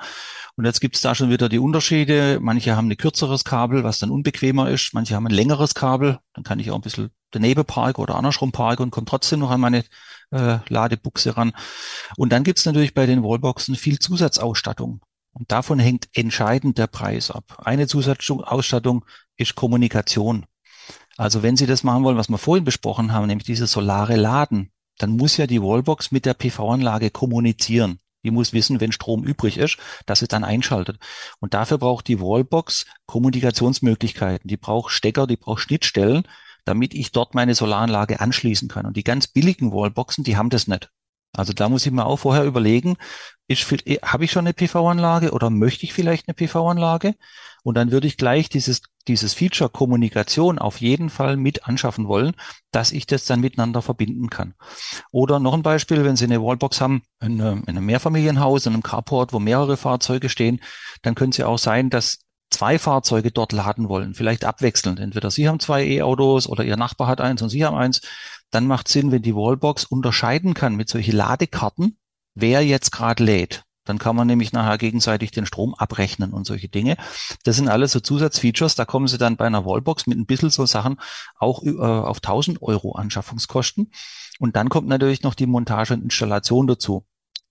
Und 0.56 0.66
jetzt 0.66 0.80
gibt's 0.80 1.02
da 1.02 1.16
schon 1.16 1.32
wieder 1.32 1.50
die 1.50 1.60
Unterschiede. 1.60 2.40
Manche 2.42 2.75
haben 2.75 2.90
ein 2.90 2.98
kürzeres 2.98 3.44
Kabel, 3.44 3.84
was 3.84 4.00
dann 4.00 4.12
unbequemer 4.12 4.70
ist. 4.70 4.94
Manche 4.94 5.16
haben 5.16 5.25
ein 5.25 5.34
längeres 5.34 5.74
Kabel. 5.74 6.20
Dann 6.34 6.44
kann 6.44 6.60
ich 6.60 6.70
auch 6.70 6.75
ein 6.75 6.82
bisschen 6.82 7.10
daneben 7.32 7.66
parken 7.66 8.02
oder 8.02 8.16
andersrum 8.16 8.52
parken 8.52 8.84
und 8.84 8.92
komme 8.92 9.06
trotzdem 9.06 9.40
noch 9.40 9.50
an 9.50 9.62
meine 9.62 9.84
äh, 10.32 10.60
Ladebuchse 10.70 11.36
ran. 11.36 11.54
Und 12.16 12.32
dann 12.32 12.44
gibt's 12.44 12.66
natürlich 12.66 12.94
bei 12.94 13.06
den 13.06 13.24
Wallboxen 13.24 13.75
viel 13.75 14.00
Zusatzausstattung. 14.00 15.02
Und 15.32 15.52
davon 15.52 15.80
hängt 15.80 16.10
entscheidend 16.13 16.78
der 16.78 16.88
Preis 16.88 17.32
ab. 17.32 17.62
Eine 17.63 17.88
Zusatzausstattung 17.88 19.06
ist 19.36 19.56
Kommunikation. 19.56 20.46
Also 21.18 21.44
wenn 21.44 21.58
Sie 21.58 21.66
das 21.66 21.84
machen 21.84 22.04
wollen, 22.04 22.18
was 22.18 22.30
wir 22.30 22.38
vorhin 22.38 22.63
besprochen 22.63 23.12
haben, 23.12 23.28
nämlich 23.28 23.46
dieses 23.46 23.72
solare 23.72 24.16
Laden, 24.16 24.72
dann 24.98 25.12
muss 25.12 25.38
ja 25.38 25.48
die 25.48 25.62
Wallbox 25.62 26.12
mit 26.12 26.26
der 26.26 26.34
PV-Anlage 26.34 27.10
kommunizieren. 27.10 28.00
Die 28.24 28.32
muss 28.32 28.54
wissen, 28.54 28.80
wenn 28.80 28.92
Strom 28.92 29.24
übrig 29.24 29.58
ist, 29.58 29.78
dass 30.06 30.20
sie 30.20 30.28
dann 30.28 30.44
einschaltet. 30.44 30.98
Und 31.40 31.54
dafür 31.54 31.78
braucht 31.78 32.08
die 32.08 32.22
Wallbox 32.22 32.86
Kommunikationsmöglichkeiten. 33.06 34.48
Die 34.48 34.58
braucht 34.58 34.92
Stecker, 34.92 35.28
die 35.28 35.36
braucht 35.36 35.62
Schnittstellen, 35.62 36.24
damit 36.64 36.94
ich 36.94 37.12
dort 37.12 37.36
meine 37.36 37.56
Solaranlage 37.56 38.22
anschließen 38.22 38.70
kann. 38.70 38.86
Und 38.86 38.96
die 38.96 39.04
ganz 39.04 39.28
billigen 39.28 39.74
Wallboxen, 39.74 40.24
die 40.24 40.38
haben 40.38 40.50
das 40.50 40.68
nicht. 40.68 40.90
Also 41.36 41.54
da 41.54 41.68
muss 41.70 41.86
ich 41.86 41.92
mir 41.92 42.06
auch 42.06 42.18
vorher 42.18 42.46
überlegen, 42.46 42.98
habe 44.04 44.24
ich 44.24 44.32
schon 44.32 44.46
eine 44.46 44.54
PV-Anlage 44.54 45.32
oder 45.32 45.50
möchte 45.50 45.86
ich 45.86 45.94
vielleicht 45.94 46.28
eine 46.28 46.36
PV-Anlage? 46.36 47.16
Und 47.63 47.75
dann 47.75 47.92
würde 47.92 48.08
ich 48.08 48.18
gleich 48.18 48.50
dieses, 48.50 48.82
dieses 49.08 49.34
Feature 49.34 49.70
Kommunikation 49.70 50.60
auf 50.60 50.82
jeden 50.82 51.10
Fall 51.10 51.38
mit 51.38 51.66
anschaffen 51.66 52.08
wollen, 52.08 52.34
dass 52.72 52.92
ich 52.92 53.08
das 53.08 53.25
dann 53.25 53.40
miteinander 53.40 53.82
verbinden 53.82 54.30
kann. 54.30 54.54
Oder 55.12 55.40
noch 55.40 55.54
ein 55.54 55.63
Beispiel, 55.63 56.04
wenn 56.04 56.16
Sie 56.16 56.25
eine 56.25 56.42
Wallbox 56.42 56.82
haben 56.82 57.04
in 57.22 57.42
einem, 57.42 57.63
in 57.63 57.70
einem 57.70 57.86
Mehrfamilienhaus, 57.86 58.66
in 58.66 58.74
einem 58.74 58.84
Carport, 58.84 59.34
wo 59.34 59.40
mehrere 59.40 59.78
Fahrzeuge 59.78 60.30
stehen, 60.30 60.62
dann 61.02 61.16
könnte 61.16 61.36
es 61.36 61.38
ja 61.38 61.48
auch 61.48 61.58
sein, 61.58 61.90
dass 61.90 62.20
zwei 62.50 62.78
Fahrzeuge 62.78 63.32
dort 63.32 63.52
laden 63.52 63.90
wollen, 63.90 64.13
vielleicht 64.13 64.46
abwechselnd. 64.46 65.00
Entweder 65.00 65.32
Sie 65.32 65.48
haben 65.48 65.60
zwei 65.60 65.86
E-Autos 65.86 66.48
oder 66.48 66.63
Ihr 66.63 66.78
Nachbar 66.78 67.08
hat 67.08 67.22
eins 67.22 67.42
und 67.42 67.50
Sie 67.50 67.66
haben 67.66 67.75
eins. 67.75 68.02
Dann 68.54 68.68
macht 68.68 68.88
Sinn, 68.88 69.12
wenn 69.12 69.24
die 69.24 69.36
Wallbox 69.36 69.86
unterscheiden 69.86 70.54
kann 70.54 70.76
mit 70.76 70.88
solchen 70.88 71.16
Ladekarten, 71.16 71.98
wer 72.36 72.63
jetzt 72.63 72.92
gerade 72.92 73.24
lädt. 73.24 73.63
Dann 73.84 73.98
kann 73.98 74.16
man 74.16 74.28
nämlich 74.28 74.54
nachher 74.54 74.78
gegenseitig 74.78 75.32
den 75.32 75.48
Strom 75.48 75.74
abrechnen 75.74 76.32
und 76.34 76.46
solche 76.46 76.70
Dinge. 76.70 76.96
Das 77.44 77.56
sind 77.56 77.68
alles 77.68 77.92
so 77.92 78.00
Zusatzfeatures. 78.00 78.76
Da 78.76 78.86
kommen 78.86 79.08
Sie 79.08 79.18
dann 79.18 79.38
bei 79.38 79.46
einer 79.48 79.66
Wallbox 79.66 80.06
mit 80.06 80.20
ein 80.20 80.28
bisschen 80.28 80.52
so 80.52 80.68
Sachen 80.68 81.02
auch 81.38 81.63
äh, 81.63 81.72
auf 81.80 82.18
1000 82.18 82.62
Euro 82.62 82.94
Anschaffungskosten. 82.94 83.92
Und 84.38 84.56
dann 84.56 84.70
kommt 84.70 84.88
natürlich 84.88 85.24
noch 85.24 85.34
die 85.34 85.48
Montage 85.48 85.96
und 85.96 86.04
Installation 86.04 86.68
dazu. 86.68 87.06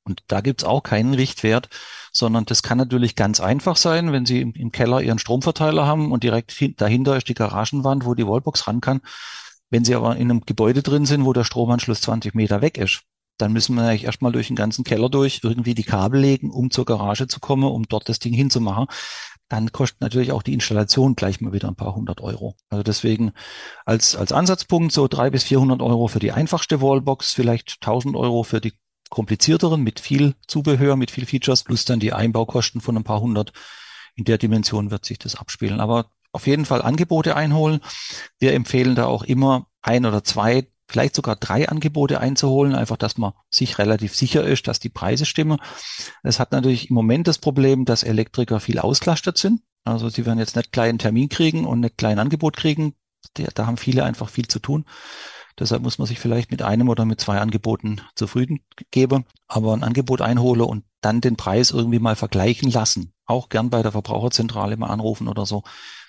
Und 0.04 0.22
da 0.28 0.40
gibt's 0.40 0.64
auch 0.64 0.84
keinen 0.84 1.14
Richtwert, 1.14 1.68
sondern 2.12 2.44
das 2.44 2.62
kann 2.62 2.78
natürlich 2.78 3.16
ganz 3.16 3.40
einfach 3.40 3.76
sein, 3.76 4.12
wenn 4.12 4.24
Sie 4.24 4.40
im, 4.40 4.52
im 4.52 4.70
Keller 4.70 5.00
Ihren 5.00 5.18
Stromverteiler 5.18 5.84
haben 5.84 6.12
und 6.12 6.22
direkt 6.22 6.80
dahinter 6.80 7.16
ist 7.16 7.28
die 7.28 7.34
Garagenwand, 7.34 8.04
wo 8.04 8.14
die 8.14 8.26
Wallbox 8.26 8.68
ran 8.68 8.80
kann. 8.80 9.00
Wenn 9.72 9.86
Sie 9.86 9.94
aber 9.94 10.16
in 10.16 10.30
einem 10.30 10.42
Gebäude 10.42 10.82
drin 10.82 11.06
sind, 11.06 11.24
wo 11.24 11.32
der 11.32 11.44
Stromanschluss 11.44 12.02
20 12.02 12.34
Meter 12.34 12.60
weg 12.60 12.76
ist, 12.76 13.04
dann 13.38 13.54
müssen 13.54 13.74
wir 13.74 13.84
eigentlich 13.84 14.04
erstmal 14.04 14.30
durch 14.30 14.48
den 14.48 14.54
ganzen 14.54 14.84
Keller 14.84 15.08
durch, 15.08 15.40
irgendwie 15.42 15.74
die 15.74 15.82
Kabel 15.82 16.20
legen, 16.20 16.50
um 16.50 16.70
zur 16.70 16.84
Garage 16.84 17.26
zu 17.26 17.40
kommen, 17.40 17.64
um 17.64 17.84
dort 17.88 18.06
das 18.10 18.18
Ding 18.18 18.34
hinzumachen. 18.34 18.86
Dann 19.48 19.72
kostet 19.72 20.02
natürlich 20.02 20.30
auch 20.30 20.42
die 20.42 20.52
Installation 20.52 21.16
gleich 21.16 21.40
mal 21.40 21.54
wieder 21.54 21.68
ein 21.68 21.74
paar 21.74 21.94
hundert 21.94 22.20
Euro. 22.20 22.54
Also 22.68 22.82
deswegen 22.82 23.32
als, 23.86 24.14
als 24.14 24.30
Ansatzpunkt 24.30 24.92
so 24.92 25.08
drei 25.08 25.30
bis 25.30 25.44
vierhundert 25.44 25.80
Euro 25.80 26.06
für 26.06 26.18
die 26.18 26.32
einfachste 26.32 26.82
Wallbox, 26.82 27.32
vielleicht 27.32 27.80
tausend 27.80 28.14
Euro 28.14 28.42
für 28.42 28.60
die 28.60 28.74
komplizierteren 29.08 29.82
mit 29.82 30.00
viel 30.00 30.34
Zubehör, 30.46 30.96
mit 30.96 31.10
viel 31.10 31.24
Features, 31.24 31.62
plus 31.62 31.86
dann 31.86 31.98
die 31.98 32.12
Einbaukosten 32.12 32.82
von 32.82 32.98
ein 32.98 33.04
paar 33.04 33.22
hundert. 33.22 33.54
In 34.16 34.24
der 34.24 34.36
Dimension 34.36 34.90
wird 34.90 35.06
sich 35.06 35.18
das 35.18 35.34
abspielen. 35.34 35.80
Aber 35.80 36.10
auf 36.32 36.46
jeden 36.46 36.64
Fall 36.64 36.82
Angebote 36.82 37.36
einholen. 37.36 37.80
Wir 38.38 38.54
empfehlen 38.54 38.94
da 38.94 39.06
auch 39.06 39.22
immer 39.22 39.66
ein 39.82 40.06
oder 40.06 40.24
zwei 40.24 40.66
vielleicht 40.88 41.14
sogar 41.14 41.36
drei 41.36 41.68
Angebote 41.68 42.20
einzuholen, 42.20 42.74
einfach, 42.74 42.98
dass 42.98 43.16
man 43.16 43.32
sich 43.50 43.78
relativ 43.78 44.14
sicher 44.14 44.44
ist, 44.44 44.68
dass 44.68 44.78
die 44.78 44.90
Preise 44.90 45.24
stimmen. 45.24 45.58
Es 46.22 46.38
hat 46.38 46.52
natürlich 46.52 46.90
im 46.90 46.94
Moment 46.94 47.26
das 47.28 47.38
Problem, 47.38 47.84
dass 47.84 48.02
Elektriker 48.02 48.60
viel 48.60 48.78
ausgelastet 48.78 49.38
sind. 49.38 49.62
Also 49.84 50.10
sie 50.10 50.26
werden 50.26 50.38
jetzt 50.38 50.54
nicht 50.54 50.70
gleich 50.70 50.90
einen 50.90 50.98
Termin 50.98 51.28
kriegen 51.28 51.64
und 51.64 51.80
nicht 51.80 51.96
gleich 51.96 52.12
ein 52.12 52.18
Angebot 52.18 52.56
kriegen. 52.56 52.94
Da 53.34 53.66
haben 53.66 53.78
viele 53.78 54.04
einfach 54.04 54.28
viel 54.28 54.46
zu 54.48 54.58
tun. 54.58 54.84
Deshalb 55.58 55.82
muss 55.82 55.98
man 55.98 56.06
sich 56.06 56.18
vielleicht 56.18 56.50
mit 56.50 56.62
einem 56.62 56.88
oder 56.88 57.04
mit 57.04 57.20
zwei 57.20 57.38
Angeboten 57.38 58.00
zufrieden 58.14 58.60
geben, 58.90 59.24
aber 59.48 59.74
ein 59.74 59.84
Angebot 59.84 60.20
einhole 60.20 60.64
und 60.64 60.84
dann 61.00 61.20
den 61.20 61.36
Preis 61.36 61.70
irgendwie 61.70 61.98
mal 61.98 62.16
vergleichen 62.16 62.70
lassen. 62.70 63.12
Auch 63.26 63.48
gern 63.48 63.70
bei 63.70 63.82
der 63.82 63.92
Verbraucherzentrale 63.92 64.76
mal 64.76 64.88
anrufen 64.88 65.28
oder 65.28 65.46
so 65.46 65.62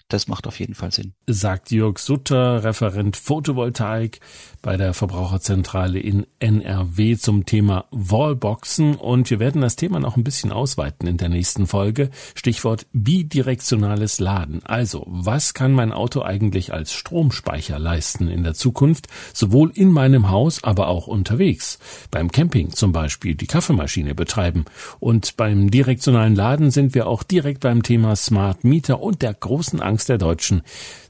das 0.10 0.28
macht 0.28 0.46
auf 0.46 0.60
jeden 0.60 0.76
Fall 0.76 0.92
Sinn. 0.92 1.14
Sagt 1.28 1.72
Jörg 1.72 1.98
Sutter, 1.98 2.64
Referent 2.64 3.18
Photovoltaik 3.18 4.20
bei 4.62 4.78
der 4.78 4.94
Verbraucherzentrale 4.94 6.00
in 6.00 6.28
NRW 6.40 7.18
zum 7.18 7.46
Thema 7.46 7.86
Wallboxen. 7.90 8.96
Und 8.96 9.32
wir 9.32 9.40
werden 9.40 9.62
das 9.62 9.76
Thema 9.76 10.00
noch 10.00 10.16
ein 10.16 10.24
bisschen 10.24 10.52
ausweiten 10.52 11.08
in 11.08 11.18
der 11.18 11.30
nächsten 11.30 11.66
Folge. 11.66 12.12
Stichwort 12.36 12.86
bidirektionales 12.94 14.20
Laden. 14.20 14.62
Also, 14.66 15.04
was 15.08 15.56
kann 15.56 15.74
mein 15.74 15.92
Auto 15.92 16.22
eigentlich 16.22 16.74
als 16.74 16.94
Stromspeicher 16.94 17.80
leisten 17.80 18.28
in 18.28 18.44
der 18.44 18.54
Zukunft? 18.54 19.08
Sowohl 19.34 19.72
in 19.74 19.92
meinem 19.92 20.30
Haus, 20.30 20.64
aber 20.64 20.90
auch 20.90 21.08
unterwegs. 21.08 21.80
Beim 22.12 22.32
Camping 22.32 22.70
zum 22.70 22.92
Beispiel 22.92 23.34
die 23.34 23.48
Kaffeemaschine 23.48 24.14
betreiben. 24.14 24.66
Und 25.00 25.38
beim 25.38 25.72
direktionalen 25.72 26.36
Laden 26.36 26.70
sind 26.70 26.94
wir 26.94 27.08
auch 27.08 27.24
direkt 27.24 27.62
beim 27.62 27.82
Thema 27.82 28.16
Smart 28.16 28.64
Meter 28.64 29.02
und 29.02 29.24
der 29.24 29.34
großen 29.34 29.82
Angst 29.82 29.93
Angst 29.94 30.10
der 30.10 30.18
Deutschen, 30.18 30.64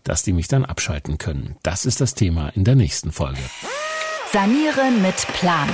dass 0.04 0.24
die 0.24 0.34
mich 0.34 0.50
dann 0.50 0.66
abschalten 0.66 1.18
können. 1.18 1.56
Das 1.64 1.86
ist 1.86 2.02
das 2.02 2.16
Thema 2.16 2.50
in 2.50 2.66
der 2.66 2.76
nächsten 2.76 3.14
Folge. 3.14 3.40
Sanieren 4.34 5.02
mit 5.02 5.16
Plan. 5.40 5.70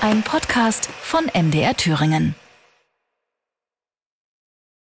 Ein 0.00 0.22
Podcast 0.24 0.88
von 1.02 1.26
MDR 1.32 1.76
Thüringen. 1.76 2.34